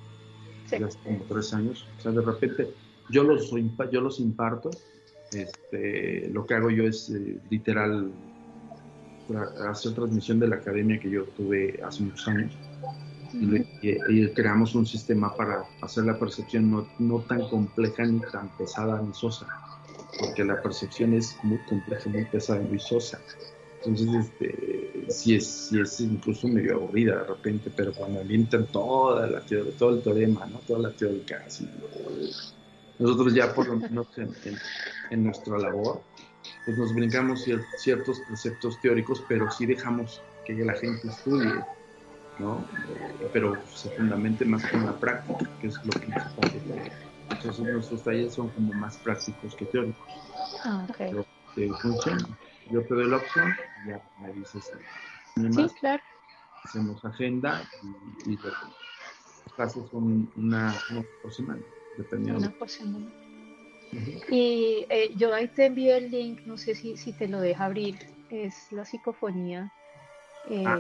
Sí. 0.67 0.79
como 1.05 1.21
tres 1.29 1.55
años, 1.55 1.87
o 1.97 2.03
sea, 2.03 2.11
de 2.11 2.23
repente 2.23 2.75
yo 3.09 3.23
los, 3.23 3.53
yo 3.93 4.01
los 4.01 4.19
imparto, 4.19 4.71
este, 5.31 6.29
lo 6.31 6.45
que 6.45 6.55
hago 6.55 6.71
yo 6.71 6.85
es 6.85 7.09
eh, 7.11 7.39
literal 7.51 8.11
hacer 9.69 9.95
transmisión 9.95 10.39
de 10.39 10.49
la 10.49 10.57
academia 10.57 10.99
que 10.99 11.11
yo 11.11 11.25
tuve 11.37 11.81
hace 11.83 12.03
muchos 12.03 12.29
años 12.29 12.53
y, 13.33 14.29
creamos 14.31 14.75
un 14.75 14.87
sistema 14.87 15.35
para 15.35 15.65
hacer 15.83 16.05
la 16.05 16.19
percepción 16.19 16.71
no, 16.71 16.89
no, 16.99 17.21
tan 17.21 17.49
compleja 17.49 18.05
ni 18.05 18.21
tan 18.21 18.49
pesada 18.57 19.01
ni 19.03 19.13
sosa, 19.13 19.47
porque 20.19 20.45
la 20.45 20.61
percepción 20.63 21.15
es 21.15 21.37
muy 21.43 21.59
compleja, 21.69 22.09
muy 22.09 22.25
pesada 22.25 22.63
y 22.63 22.67
muy 22.67 22.79
sosa. 22.79 23.21
Entonces, 23.85 24.27
este, 24.27 25.05
sí 25.09 25.37
es, 25.37 25.47
sí 25.47 25.81
es 25.81 26.01
incluso 26.01 26.49
medio 26.49 26.77
aburrida 26.77 27.17
de 27.17 27.25
repente, 27.25 27.71
pero 27.75 27.93
cuando 27.93 28.21
avientan 28.21 28.67
toda 28.67 29.27
la 29.27 29.43
todo 29.79 29.91
el 29.91 30.03
teorema, 30.03 30.47
¿no? 30.47 30.59
toda 30.61 30.89
la 30.89 30.91
teórica, 30.91 31.43
así, 31.47 31.69
nosotros 32.99 33.35
ya 33.35 33.55
por 33.55 33.69
lo 33.69 33.77
menos 33.77 34.07
en, 34.17 34.35
en, 35.11 35.25
nuestra 35.25 35.59
labor, 35.59 36.01
pues 36.65 36.79
nos 36.79 36.95
brincamos 36.95 37.45
ciertos 37.79 38.21
preceptos 38.21 38.81
teóricos, 38.81 39.23
pero 39.29 39.51
sí 39.51 39.67
dejamos 39.67 40.23
que 40.45 40.55
la 40.55 40.75
gente 40.75 41.09
estudie 41.09 41.65
¿no? 42.39 42.65
pero 43.33 43.57
se 43.67 43.91
fundamente 43.91 44.45
más 44.45 44.65
con 44.67 44.85
la 44.85 44.93
práctica, 44.99 45.49
que 45.61 45.69
es 45.69 45.77
lo 45.85 45.93
que 45.93 46.07
nos 46.07 46.27
Entonces 47.31 47.59
nuestros 47.61 48.03
talleres 48.03 48.35
son 48.35 48.49
como 48.51 48.73
más 48.75 48.97
prácticos 48.99 49.55
que 49.55 49.65
teóricos. 49.67 50.07
Ah, 50.65 50.87
okay. 50.91 51.11
Pero 51.55 51.79
funciona. 51.79 52.29
Yo 52.71 52.83
te 52.83 52.95
doy 52.95 53.09
la 53.09 53.17
opción 53.17 53.55
y 53.85 53.89
ya 53.91 54.03
me 54.21 54.33
dices. 54.33 54.73
Sí, 55.35 55.69
claro. 55.81 56.03
Hacemos 56.65 57.05
agenda 57.05 57.63
y, 58.27 58.33
y 58.33 58.37
las 58.37 59.55
clases 59.55 59.85
son 59.91 60.31
una, 60.37 60.75
una, 60.91 61.05
por 61.23 61.33
semana, 61.33 61.63
dependiendo. 61.97 62.41
Una 62.41 62.59
por 62.59 62.69
semana. 62.69 63.07
Y 64.31 64.87
eh, 64.89 65.13
yo 65.17 65.33
ahí 65.33 65.49
te 65.49 65.67
envío 65.67 65.95
el 65.97 66.11
link, 66.11 66.41
no 66.47 66.57
sé 66.57 66.75
si, 66.75 66.97
si 66.97 67.13
te 67.13 67.29
lo 67.29 67.41
deja 67.41 67.65
abrir, 67.65 67.99
es 68.31 68.73
la 68.73 68.85
psicofonía. 68.85 69.71
Eh, 70.49 70.65
ah 70.67 70.79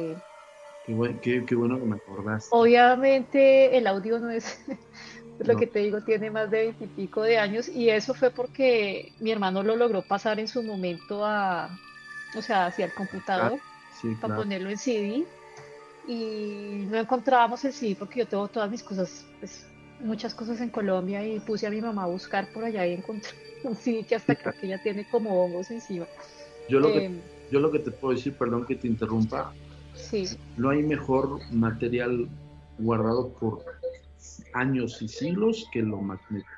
Qué, 1.20 1.44
qué, 1.44 1.54
bueno 1.56 1.80
que 1.80 1.84
me 1.84 1.96
acordaste. 1.96 2.48
Obviamente 2.52 3.76
el 3.76 3.88
audio 3.88 4.20
no 4.20 4.30
es 4.30 4.64
lo 5.40 5.56
que 5.56 5.66
te 5.66 5.80
digo, 5.80 6.00
tiene 6.02 6.30
más 6.30 6.48
de 6.48 6.58
veintipico 6.58 7.22
de 7.22 7.38
años 7.38 7.68
y 7.68 7.90
eso 7.90 8.14
fue 8.14 8.30
porque 8.30 9.12
mi 9.18 9.32
hermano 9.32 9.64
lo 9.64 9.74
logró 9.74 10.02
pasar 10.02 10.38
en 10.38 10.46
su 10.46 10.62
momento 10.62 11.24
a, 11.24 11.76
o 12.36 12.42
sea, 12.42 12.66
hacia 12.66 12.84
el 12.84 12.94
computador 12.94 13.58
ah, 13.60 14.08
para 14.20 14.36
ponerlo 14.36 14.70
en 14.70 14.78
CD 14.78 15.24
y 16.06 16.86
no 16.88 16.98
encontrábamos 16.98 17.64
el 17.64 17.72
CD 17.72 17.96
porque 17.98 18.20
yo 18.20 18.28
tengo 18.28 18.46
todas 18.46 18.70
mis 18.70 18.84
cosas, 18.84 19.26
pues 19.40 19.66
muchas 20.00 20.34
cosas 20.34 20.60
en 20.60 20.70
Colombia 20.70 21.26
y 21.26 21.40
puse 21.40 21.66
a 21.66 21.70
mi 21.70 21.80
mamá 21.80 22.04
a 22.04 22.06
buscar 22.06 22.52
por 22.52 22.64
allá 22.64 22.86
y 22.86 22.94
encontré 22.94 23.30
un 23.64 23.74
CD 23.76 24.04
que 24.04 24.14
hasta 24.14 24.34
creo 24.34 24.54
que 24.60 24.68
ya 24.68 24.82
tiene 24.82 25.08
como 25.08 25.42
hongos 25.42 25.70
encima. 25.70 26.06
Yo 26.68 26.80
lo, 26.80 26.92
que, 26.92 27.04
em, 27.04 27.20
yo 27.50 27.60
lo 27.60 27.70
que 27.70 27.78
te 27.78 27.90
puedo 27.90 28.14
decir, 28.14 28.34
perdón 28.34 28.66
que 28.66 28.74
te 28.74 28.88
interrumpa, 28.88 29.52
no 30.56 30.70
hay 30.70 30.82
mejor 30.82 31.40
material 31.52 32.28
guardado 32.78 33.28
por 33.30 33.64
años 34.52 35.00
y 35.00 35.08
siglos 35.08 35.66
que 35.72 35.82
lo 35.82 35.98
magnético. 35.98 36.50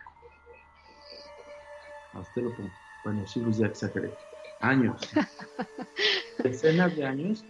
A 2.14 2.20
usted 2.20 2.42
lo 2.42 2.56
pongo. 2.56 2.70
Bueno, 3.04 3.26
siglos 3.26 3.58
ya 3.58 3.66
exageré. 3.66 4.12
Años. 4.60 5.00
Decenas 6.42 6.96
de 6.96 7.04
años 7.04 7.44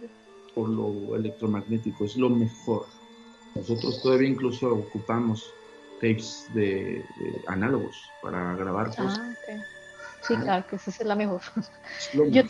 por 0.53 0.69
lo 0.69 1.15
electromagnético. 1.15 2.05
Es 2.05 2.17
lo 2.17 2.29
mejor. 2.29 2.85
Nosotros 3.55 4.01
todavía 4.03 4.29
incluso 4.29 4.71
ocupamos 4.71 5.51
tapes 5.99 6.47
de, 6.53 7.05
análogos 7.47 8.09
para 8.21 8.55
grabar 8.55 8.87
cosas. 8.87 9.19
Ah, 9.19 9.35
Sí, 10.21 10.35
claro, 10.35 10.65
que 10.67 10.75
esa 10.75 10.91
es 10.91 11.01
la 11.05 11.15
mejor. 11.15 11.41
Yo 12.13 12.43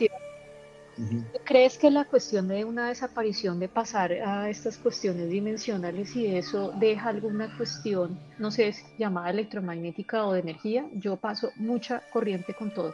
¿Crees 1.46 1.78
que 1.78 1.90
la 1.90 2.06
cuestión 2.06 2.48
de 2.50 2.66
una 2.66 2.90
desaparición, 2.90 3.60
de 3.60 3.70
pasar 3.70 4.12
a 4.12 4.50
estas 4.50 4.78
cuestiones 4.78 5.30
dimensionales 5.30 6.14
y 6.16 6.36
eso 6.36 6.74
deja 6.78 7.10
alguna 7.10 7.56
cuestión, 7.56 8.20
no 8.38 8.52
sé, 8.52 8.76
llamada 8.98 9.30
electromagnética 9.30 10.26
o 10.26 10.34
de 10.34 10.42
energía? 10.42 10.86
Yo 10.94 11.16
paso 11.16 11.52
mucha 11.56 12.02
corriente 12.12 12.54
con 12.54 12.74
todo. 12.74 12.94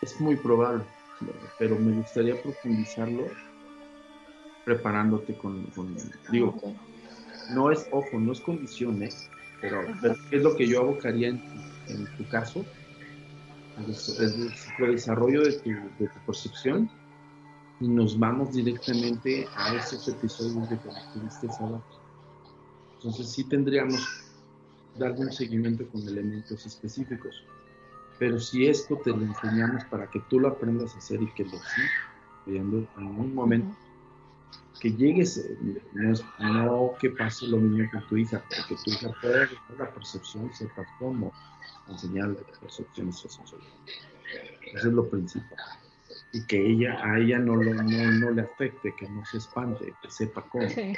Es 0.00 0.20
muy 0.20 0.36
probable, 0.36 0.84
pero 1.58 1.76
me 1.76 1.92
gustaría 1.92 2.40
profundizarlo 2.40 3.26
preparándote 4.64 5.34
con, 5.34 5.66
digo, 6.30 6.54
no 7.50 7.70
es, 7.72 7.88
ojo, 7.90 8.18
no 8.18 8.30
es 8.32 8.40
condiciones, 8.40 9.28
pero, 9.62 9.86
¿qué 10.28 10.36
es 10.36 10.42
lo 10.42 10.56
que 10.56 10.66
yo 10.66 10.80
abocaría 10.80 11.28
en, 11.28 12.06
tu 12.18 12.28
caso? 12.28 12.64
el, 13.78 14.92
desarrollo 14.92 15.42
de 15.42 15.52
tu, 15.52 15.70
percepción 16.26 16.90
y 17.80 17.88
nos 17.88 18.18
vamos 18.18 18.52
directamente 18.52 19.46
a 19.56 19.74
esos 19.74 20.06
episodios 20.08 20.68
de 20.68 20.78
que 20.78 20.88
tuviste 21.14 21.48
sábado. 21.48 21.82
Entonces 22.96 23.30
sí 23.30 23.44
tendríamos 23.44 24.06
darle 24.98 25.20
un 25.20 25.32
seguimiento 25.32 25.88
con 25.88 26.06
elementos 26.06 26.66
específicos. 26.66 27.44
Pero 28.18 28.38
si 28.38 28.66
esto 28.66 28.96
te 28.96 29.10
lo 29.10 29.22
enseñamos 29.22 29.84
para 29.84 30.08
que 30.10 30.20
tú 30.28 30.38
lo 30.38 30.48
aprendas 30.48 30.94
a 30.94 30.98
hacer 30.98 31.22
y 31.22 31.32
que 31.32 31.44
lo 31.44 31.50
sigas 31.50 31.90
viendo 32.46 32.86
en 32.98 33.06
un 33.06 33.34
momento, 33.34 33.76
que 34.80 34.90
llegues, 34.90 35.38
eh, 35.38 35.56
no, 35.92 36.12
no, 36.40 36.94
que 36.98 37.10
pase 37.10 37.46
lo 37.46 37.58
mismo 37.58 37.88
con 37.92 38.06
tu 38.08 38.16
hija, 38.16 38.42
porque 38.48 38.74
tu 38.84 38.90
hija 38.90 39.14
puede 39.20 39.48
la 39.78 39.90
percepción, 39.94 40.52
sepa 40.52 40.84
cómo 40.98 41.32
enseñarle 41.88 42.40
percepciones 42.60 43.20
sensoriales. 43.20 43.72
Eso 44.74 44.88
es 44.88 44.94
lo 44.94 45.08
principal. 45.08 45.58
Y 46.32 46.44
que 46.46 46.66
ella, 46.66 46.98
a 47.04 47.18
ella 47.18 47.38
no, 47.38 47.56
lo, 47.56 47.74
no, 47.74 48.30
le 48.30 48.42
afecte, 48.42 48.94
que 48.96 49.08
no 49.08 49.24
se 49.24 49.38
espante, 49.38 49.94
que 50.02 50.10
sepa 50.10 50.42
cómo. 50.48 50.68
Sí. 50.68 50.94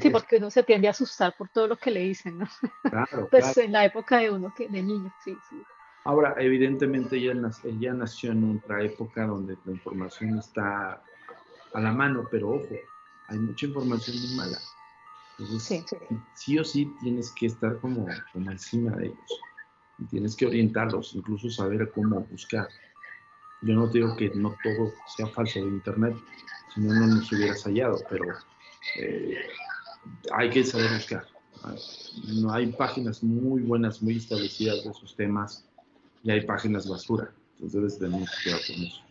Sí, 0.00 0.10
porque 0.10 0.36
uno 0.36 0.50
se 0.50 0.62
tiende 0.62 0.88
a 0.88 0.92
asustar 0.92 1.36
por 1.36 1.48
todo 1.50 1.68
lo 1.68 1.76
que 1.76 1.90
le 1.90 2.00
dicen, 2.00 2.38
¿no? 2.38 2.46
Claro, 2.82 3.28
pues 3.30 3.56
en 3.58 3.72
la 3.72 3.84
época 3.84 4.18
de 4.18 4.30
uno, 4.30 4.54
que 4.54 4.68
de 4.68 4.82
niño, 4.82 5.12
sí, 5.22 5.36
sí. 5.50 5.62
Ahora, 6.06 6.36
evidentemente 6.38 7.16
ella, 7.16 7.32
ella 7.64 7.92
nació 7.92 8.30
en 8.30 8.58
otra 8.58 8.80
época 8.84 9.26
donde 9.26 9.58
la 9.64 9.72
información 9.72 10.38
está 10.38 11.02
a 11.74 11.80
la 11.80 11.90
mano, 11.90 12.28
pero 12.30 12.50
ojo, 12.50 12.76
hay 13.26 13.38
mucha 13.40 13.66
información 13.66 14.16
muy 14.20 14.36
mala. 14.36 14.56
Entonces, 15.36 15.84
sí, 16.34 16.58
o 16.60 16.64
sí 16.64 16.94
tienes 17.00 17.32
que 17.32 17.46
estar 17.46 17.80
como, 17.80 18.06
como 18.32 18.52
encima 18.52 18.92
de 18.92 19.06
ellos. 19.06 19.40
Y 19.98 20.04
tienes 20.04 20.36
que 20.36 20.46
orientarlos, 20.46 21.12
incluso 21.16 21.50
saber 21.50 21.90
cómo 21.90 22.20
buscar. 22.20 22.68
Yo 23.62 23.74
no 23.74 23.88
digo 23.88 24.14
que 24.14 24.30
no 24.30 24.54
todo 24.62 24.92
sea 25.16 25.26
falso 25.26 25.58
de 25.58 25.66
Internet, 25.66 26.16
si 26.72 26.82
no, 26.82 26.94
no 26.94 27.16
nos 27.16 27.32
hubieras 27.32 27.64
hallado, 27.64 27.98
pero 28.08 28.26
eh, 29.00 29.38
hay 30.32 30.50
que 30.50 30.62
saber 30.62 30.88
buscar. 30.92 31.26
No 32.28 32.52
hay 32.52 32.68
páginas 32.68 33.24
muy 33.24 33.62
buenas, 33.62 34.00
muy 34.00 34.18
establecidas 34.18 34.84
de 34.84 34.90
esos 34.90 35.16
temas 35.16 35.66
y 36.26 36.30
hay 36.32 36.40
páginas 36.40 36.88
basura. 36.88 37.32
Entonces 37.54 37.72
debes 37.72 37.98
tener 37.98 38.20
mucho 38.20 38.32
cuidado 38.42 38.62
con 38.66 38.82
eso. 38.82 39.02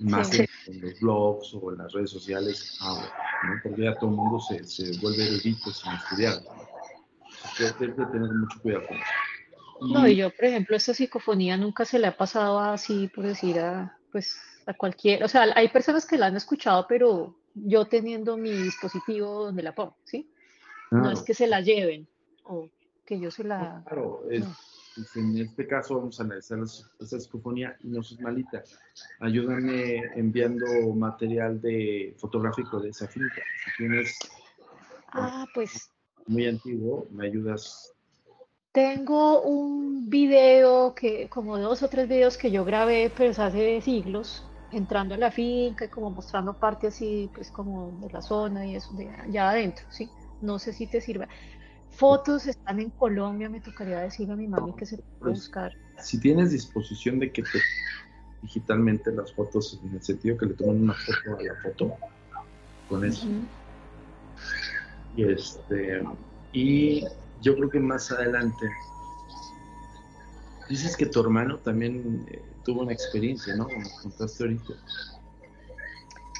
Más 0.00 0.32
en 0.32 0.80
los 0.80 1.00
blogs 1.00 1.54
o 1.54 1.70
en 1.70 1.78
las 1.78 1.92
redes 1.92 2.10
sociales 2.10 2.78
ahora, 2.80 3.12
¿no? 3.44 3.60
porque 3.62 3.82
ya 3.82 3.94
todo 3.96 4.10
el 4.10 4.16
mundo 4.16 4.40
se, 4.40 4.64
se 4.64 4.98
vuelve 4.98 5.26
erudito 5.26 5.70
sin 5.70 5.92
estudiar. 5.92 6.34
Entonces, 6.38 7.74
hay 7.80 7.88
que 7.88 8.06
tener 8.06 8.32
mucho 8.32 8.60
cuidado 8.62 8.86
con 8.86 8.96
eso. 8.96 9.92
No, 9.92 10.08
y 10.08 10.16
yo, 10.16 10.30
por 10.30 10.44
ejemplo, 10.46 10.76
esta 10.76 10.94
psicofonía 10.94 11.56
nunca 11.56 11.84
se 11.84 11.98
le 11.98 12.06
ha 12.06 12.16
pasado 12.16 12.58
así, 12.58 13.08
por 13.14 13.24
decir, 13.24 13.58
a, 13.58 13.98
pues, 14.10 14.40
a 14.66 14.72
cualquier, 14.72 15.22
o 15.24 15.28
sea, 15.28 15.46
hay 15.54 15.68
personas 15.68 16.06
que 16.06 16.16
la 16.16 16.26
han 16.26 16.36
escuchado, 16.36 16.86
pero 16.88 17.36
yo 17.54 17.84
teniendo 17.86 18.36
mi 18.38 18.52
dispositivo 18.52 19.44
donde 19.44 19.62
la 19.62 19.74
pongo, 19.74 19.96
¿sí? 20.04 20.30
No 20.90 21.10
es 21.10 21.22
que 21.22 21.34
se 21.34 21.46
la 21.46 21.60
lleven 21.60 22.06
o 22.44 22.68
que 23.04 23.18
yo 23.18 23.30
se 23.30 23.44
la... 23.44 23.82
Claro, 23.86 24.22
es, 24.30 24.44
en 25.14 25.38
este 25.38 25.66
caso 25.66 25.98
vamos 25.98 26.20
a 26.20 26.24
analizar 26.24 26.58
esa 27.00 27.20
psicofonía 27.20 27.76
y 27.80 27.88
no 27.88 28.00
es 28.00 28.18
malita. 28.20 28.62
Ayúdame 29.20 30.02
enviando 30.16 30.66
material 30.94 31.60
de 31.60 32.14
fotográfico 32.18 32.80
de 32.80 32.90
esa 32.90 33.08
finca. 33.08 33.42
Si 33.64 33.70
tienes 33.78 34.18
ah, 35.12 35.46
pues 35.54 35.90
muy 36.26 36.46
antiguo, 36.46 37.06
me 37.10 37.26
ayudas. 37.26 37.92
Tengo 38.72 39.42
un 39.42 40.08
video 40.08 40.94
que, 40.94 41.28
como 41.28 41.58
dos 41.58 41.82
o 41.82 41.88
tres 41.88 42.08
videos 42.08 42.38
que 42.38 42.50
yo 42.50 42.64
grabé, 42.64 43.12
pero 43.14 43.30
hace 43.30 43.80
siglos, 43.82 44.46
entrando 44.70 45.14
a 45.14 45.18
la 45.18 45.30
finca 45.30 45.84
y 45.84 45.88
como 45.88 46.10
mostrando 46.10 46.54
parte 46.54 46.86
así, 46.86 47.30
pues 47.34 47.50
como 47.50 47.92
de 48.00 48.10
la 48.10 48.22
zona 48.22 48.66
y 48.66 48.76
eso, 48.76 48.92
de 48.94 49.08
allá 49.10 49.50
adentro, 49.50 49.84
¿sí? 49.90 50.08
No 50.40 50.58
sé 50.58 50.72
si 50.72 50.86
te 50.86 51.00
sirva. 51.00 51.28
Fotos 51.92 52.46
están 52.46 52.80
en 52.80 52.90
Colombia, 52.90 53.48
me 53.48 53.60
tocaría 53.60 54.00
decirle 54.00 54.32
a 54.32 54.36
mi 54.36 54.48
mami 54.48 54.74
que 54.74 54.86
se 54.86 54.96
puede 54.96 55.18
pues, 55.18 55.38
buscar. 55.40 55.72
Si 55.98 56.18
tienes 56.18 56.50
disposición 56.50 57.18
de 57.18 57.30
que 57.30 57.42
te 57.42 57.60
digitalmente 58.42 59.12
las 59.12 59.32
fotos, 59.32 59.80
en 59.84 59.94
el 59.94 60.02
sentido 60.02 60.36
que 60.36 60.46
le 60.46 60.54
toman 60.54 60.82
una 60.82 60.94
foto 60.94 61.38
a 61.38 61.42
la 61.42 61.54
foto, 61.62 61.96
con 62.88 63.04
eso. 63.04 63.28
Y 65.16 65.24
este, 65.24 66.02
y 66.52 67.04
yo 67.40 67.54
creo 67.56 67.70
que 67.70 67.80
más 67.80 68.10
adelante, 68.10 68.68
dices 70.68 70.96
que 70.96 71.06
tu 71.06 71.20
hermano 71.20 71.58
también 71.58 72.26
eh, 72.30 72.42
tuvo 72.64 72.82
una 72.82 72.92
experiencia, 72.92 73.54
¿no? 73.54 73.66
Como 73.68 73.88
contaste 74.02 74.44
ahorita. 74.44 74.74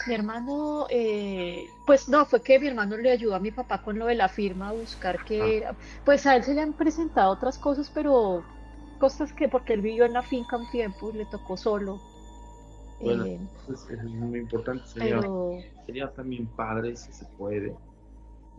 Mi 0.06 0.14
hermano, 0.14 0.86
eh, 0.90 1.68
pues 1.86 2.08
no, 2.08 2.24
fue 2.26 2.42
que 2.42 2.58
mi 2.58 2.68
hermano 2.68 2.96
le 2.96 3.10
ayudó 3.10 3.34
a 3.34 3.40
mi 3.40 3.50
papá 3.50 3.82
con 3.82 3.98
lo 3.98 4.06
de 4.06 4.14
la 4.14 4.28
firma 4.28 4.70
a 4.70 4.72
buscar 4.72 5.24
que, 5.24 5.64
ah. 5.66 5.76
pues 6.04 6.26
a 6.26 6.36
él 6.36 6.44
se 6.44 6.54
le 6.54 6.60
han 6.60 6.72
presentado 6.72 7.32
otras 7.32 7.58
cosas, 7.58 7.90
pero 7.92 8.44
cosas 8.98 9.32
que 9.32 9.48
porque 9.48 9.74
él 9.74 9.80
vivió 9.80 10.04
en 10.04 10.12
la 10.12 10.22
finca 10.22 10.56
un 10.56 10.70
tiempo 10.70 11.10
y 11.10 11.18
le 11.18 11.26
tocó 11.26 11.56
solo. 11.56 12.00
Bueno, 13.00 13.26
eh, 13.26 13.40
eso 13.68 13.88
es, 13.90 14.04
muy 14.04 14.38
importante. 14.38 14.86
Sería, 14.86 16.12
también 16.14 16.46
padre, 16.46 16.96
si 16.96 17.12
se 17.12 17.24
puede, 17.36 17.74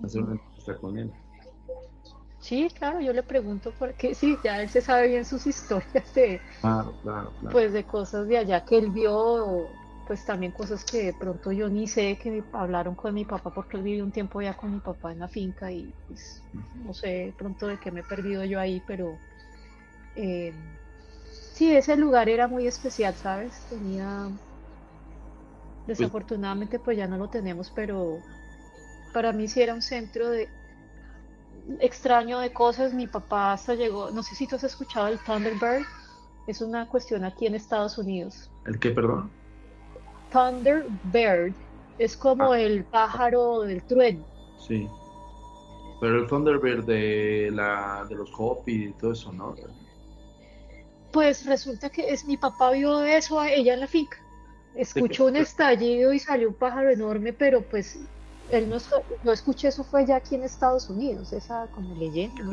hacer 0.03 0.21
una 0.21 0.33
entrevista 0.33 0.75
con 0.77 0.97
él. 0.97 1.11
Sí, 2.39 2.67
claro, 2.77 2.99
yo 2.99 3.13
le 3.13 3.23
pregunto 3.23 3.73
porque 3.79 4.13
sí, 4.13 4.37
ya 4.43 4.61
él 4.61 4.69
se 4.69 4.81
sabe 4.81 5.07
bien 5.07 5.23
sus 5.23 5.47
historias 5.47 6.13
de, 6.13 6.41
claro, 6.59 6.93
claro, 7.01 7.33
pues 7.51 7.71
de 7.71 7.85
cosas 7.85 8.27
de 8.27 8.37
allá 8.37 8.65
que 8.65 8.77
él 8.77 8.91
vio, 8.91 9.69
pues 10.05 10.25
también 10.25 10.51
cosas 10.51 10.83
que 10.83 11.05
de 11.05 11.13
pronto 11.13 11.51
yo 11.51 11.69
ni 11.69 11.87
sé 11.87 12.17
que 12.17 12.43
hablaron 12.51 12.95
con 12.95 13.13
mi 13.13 13.25
papá 13.25 13.51
porque 13.51 13.77
él 13.77 13.83
vivió 13.83 14.03
un 14.03 14.11
tiempo 14.11 14.41
ya 14.41 14.55
con 14.55 14.73
mi 14.73 14.79
papá 14.79 15.11
en 15.11 15.19
la 15.19 15.27
finca 15.27 15.71
y 15.71 15.93
pues 16.07 16.43
no 16.83 16.93
sé 16.93 17.33
pronto 17.37 17.67
de 17.67 17.77
qué 17.77 17.91
me 17.91 18.01
he 18.01 18.03
perdido 18.03 18.43
yo 18.43 18.59
ahí, 18.59 18.81
pero 18.85 19.17
eh, 20.15 20.53
sí, 21.53 21.73
ese 21.75 21.95
lugar 21.95 22.27
era 22.27 22.47
muy 22.47 22.67
especial, 22.67 23.13
¿sabes? 23.15 23.53
Tenía, 23.69 24.29
desafortunadamente 25.87 26.79
pues 26.79 26.97
ya 26.97 27.07
no 27.07 27.17
lo 27.17 27.29
tenemos, 27.29 27.71
pero 27.71 28.19
para 29.13 29.31
mí 29.31 29.47
sí 29.47 29.61
era 29.61 29.73
un 29.73 29.81
centro 29.81 30.29
de 30.29 30.49
extraño 31.79 32.39
de 32.39 32.51
cosas. 32.51 32.93
Mi 32.93 33.07
papá 33.07 33.53
hasta 33.53 33.75
llegó, 33.75 34.11
no 34.11 34.23
sé 34.23 34.35
si 34.35 34.47
tú 34.47 34.57
has 34.57 34.63
escuchado 34.63 35.07
el 35.07 35.19
Thunderbird, 35.19 35.85
es 36.47 36.61
una 36.61 36.87
cuestión 36.89 37.23
aquí 37.23 37.45
en 37.47 37.55
Estados 37.55 37.97
Unidos. 37.97 38.49
¿El 38.65 38.79
qué, 38.79 38.91
perdón? 38.91 39.31
Thunderbird 40.33 41.53
es 41.99 42.17
como 42.17 42.51
ah. 42.51 42.59
el 42.59 42.83
pájaro 42.83 43.61
del 43.61 43.83
trueno. 43.83 44.25
Sí. 44.59 44.89
Pero 46.01 46.23
el 46.23 46.27
Thunderbird 46.27 46.83
de, 46.83 47.49
la, 47.53 48.05
de 48.09 48.15
los 48.15 48.29
Hopi 48.37 48.85
y 48.85 48.93
todo 48.93 49.13
eso, 49.13 49.31
¿no? 49.31 49.55
Pues 51.11 51.45
resulta 51.45 51.89
que 51.89 52.09
es 52.09 52.25
mi 52.25 52.35
papá 52.35 52.71
vio 52.71 53.03
eso 53.03 53.39
a 53.39 53.51
ella 53.51 53.75
en 53.75 53.81
la 53.81 53.87
finca. 53.87 54.17
Escuchó 54.75 55.27
un 55.27 55.35
estallido 55.35 56.11
y 56.11 56.19
salió 56.19 56.49
un 56.49 56.55
pájaro 56.55 56.89
enorme, 56.89 57.31
pero 57.31 57.61
pues 57.61 57.99
él 58.49 58.69
no, 58.69 58.77
no 59.23 59.31
escuché 59.31 59.67
eso 59.67 59.83
fue 59.83 60.05
ya 60.05 60.15
aquí 60.15 60.35
en 60.35 60.43
Estados 60.43 60.89
Unidos, 60.89 61.31
esa 61.31 61.67
como 61.67 61.95
leyenda. 61.95 62.43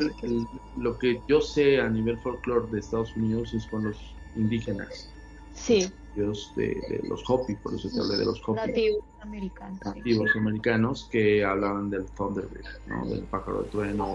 lo 0.77 0.97
que 0.99 1.19
yo 1.27 1.41
sé 1.41 1.81
a 1.81 1.89
nivel 1.89 2.19
folclore 2.19 2.71
de 2.71 2.79
Estados 2.79 3.15
Unidos 3.15 3.53
es 3.55 3.65
con 3.65 3.85
los 3.85 3.97
indígenas. 4.35 5.09
Sí. 5.55 5.91
Los 6.15 6.53
de, 6.55 7.01
los 7.07 7.23
Hopi, 7.29 7.55
por 7.55 7.73
eso 7.73 7.89
se 7.89 7.99
habla 7.99 8.17
de 8.17 8.25
los 8.25 8.41
Hopi. 8.45 8.59
Nativos 8.59 9.03
americanos. 9.21 9.79
Nativos 9.85 10.35
americanos 10.35 11.09
que 11.11 11.43
hablaban 11.43 11.89
del 11.89 12.05
Thunderbird, 12.11 12.65
¿no? 12.87 13.05
del 13.05 13.23
pájaro 13.25 13.63
de 13.63 13.69
trueno 13.69 14.05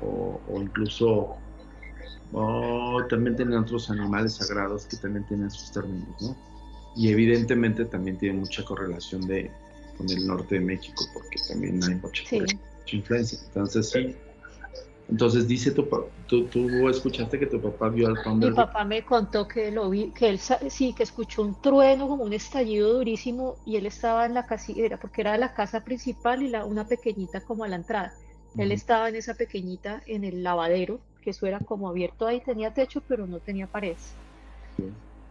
o, 0.00 0.40
o 0.46 0.60
incluso 0.60 1.38
o 2.32 3.06
también 3.08 3.36
tienen 3.36 3.58
otros 3.58 3.90
animales 3.90 4.34
sagrados 4.34 4.86
que 4.86 4.96
también 4.96 5.26
tienen 5.26 5.50
sus 5.50 5.72
términos, 5.72 6.20
¿no? 6.20 6.36
Y 6.94 7.08
evidentemente 7.08 7.84
también 7.86 8.18
tiene 8.18 8.38
mucha 8.40 8.64
correlación 8.64 9.26
de, 9.26 9.50
con 9.96 10.08
el 10.10 10.26
norte 10.26 10.56
de 10.56 10.60
México, 10.60 11.04
porque 11.14 11.38
también 11.48 11.82
hay 11.84 11.94
mucha, 11.94 12.22
influencia. 12.92 13.38
Entonces, 13.46 13.90
sí. 13.90 14.16
Entonces 15.08 15.48
dice 15.48 15.70
tu 15.70 15.88
tú, 16.26 16.44
tú 16.46 16.88
escuchaste 16.88 17.38
que 17.38 17.46
tu 17.46 17.60
papá 17.60 17.88
vio 17.88 18.08
al 18.08 18.22
Thunder. 18.22 18.50
Mi 18.50 18.56
papá 18.56 18.84
me 18.84 19.02
contó 19.02 19.48
que 19.48 19.70
lo 19.70 19.88
vi, 19.88 20.10
que 20.12 20.28
él 20.28 20.38
sí, 20.38 20.92
que 20.92 21.02
escuchó 21.02 21.42
un 21.42 21.54
trueno 21.60 22.08
como 22.08 22.24
un 22.24 22.32
estallido 22.32 22.92
durísimo 22.92 23.56
y 23.64 23.76
él 23.76 23.86
estaba 23.86 24.26
en 24.26 24.34
la 24.34 24.44
casilla, 24.44 24.98
porque 24.98 25.22
era 25.22 25.38
la 25.38 25.54
casa 25.54 25.80
principal 25.80 26.42
y 26.42 26.48
la, 26.48 26.64
una 26.64 26.86
pequeñita 26.86 27.40
como 27.40 27.64
a 27.64 27.68
la 27.68 27.76
entrada. 27.76 28.12
Él 28.56 28.72
estaba 28.72 29.08
en 29.08 29.16
esa 29.16 29.34
pequeñita 29.34 30.02
en 30.06 30.24
el 30.24 30.42
lavadero 30.42 31.00
que 31.22 31.30
eso 31.30 31.46
era 31.46 31.60
como 31.60 31.88
abierto 31.88 32.26
ahí, 32.26 32.40
tenía 32.40 32.72
techo, 32.72 33.02
pero 33.06 33.26
no 33.26 33.40
tenía 33.40 33.66
paredes. 33.66 34.14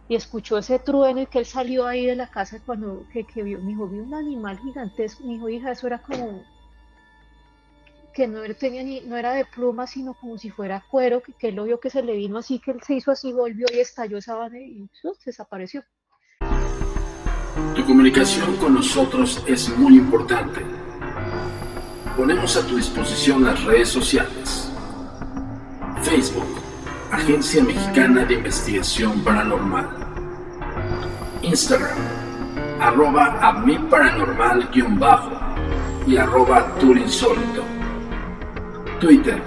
Y 0.08 0.14
escuchó 0.14 0.58
ese 0.58 0.78
trueno 0.78 1.22
y 1.22 1.26
que 1.26 1.38
él 1.38 1.44
salió 1.46 1.86
ahí 1.86 2.06
de 2.06 2.16
la 2.16 2.28
casa 2.30 2.58
cuando 2.64 3.06
que, 3.12 3.24
que 3.24 3.42
vio, 3.42 3.58
mi 3.58 3.72
hijo, 3.72 3.88
vio 3.88 4.02
un 4.02 4.14
animal 4.14 4.58
gigantesco, 4.58 5.24
mi 5.24 5.36
hijo, 5.36 5.48
hija, 5.48 5.72
eso 5.72 5.86
era 5.86 6.00
como 6.00 6.42
que 8.18 8.26
no 8.26 9.16
era 9.16 9.32
de 9.32 9.44
pluma, 9.44 9.86
sino 9.86 10.12
como 10.12 10.36
si 10.38 10.50
fuera 10.50 10.84
cuero, 10.90 11.22
que, 11.22 11.32
que 11.34 11.48
él 11.50 11.54
lo 11.54 11.78
que 11.78 11.88
se 11.88 12.02
le 12.02 12.16
vino 12.16 12.38
así, 12.38 12.58
que 12.58 12.72
él 12.72 12.80
se 12.84 12.94
hizo 12.94 13.12
así, 13.12 13.32
volvió 13.32 13.64
y 13.72 13.78
estalló 13.78 14.18
esa 14.18 14.34
banda 14.34 14.58
y 14.58 14.90
se 14.92 15.10
desapareció. 15.26 15.84
Tu 17.76 17.84
comunicación 17.86 18.56
con 18.56 18.74
nosotros 18.74 19.44
es 19.46 19.68
muy 19.78 19.98
importante. 19.98 20.62
Ponemos 22.16 22.56
a 22.56 22.66
tu 22.66 22.76
disposición 22.76 23.44
las 23.44 23.62
redes 23.62 23.88
sociales 23.88 24.68
Facebook, 26.02 26.60
Agencia 27.12 27.62
Mexicana 27.62 28.24
de 28.24 28.34
Investigación 28.34 29.22
Paranormal. 29.22 29.90
Instagram, 31.42 31.98
arroba 32.80 33.38
a 33.40 33.64
y 36.06 36.16
arroba 36.16 36.74
turinsólito. 36.80 37.77
Twitter, 39.00 39.40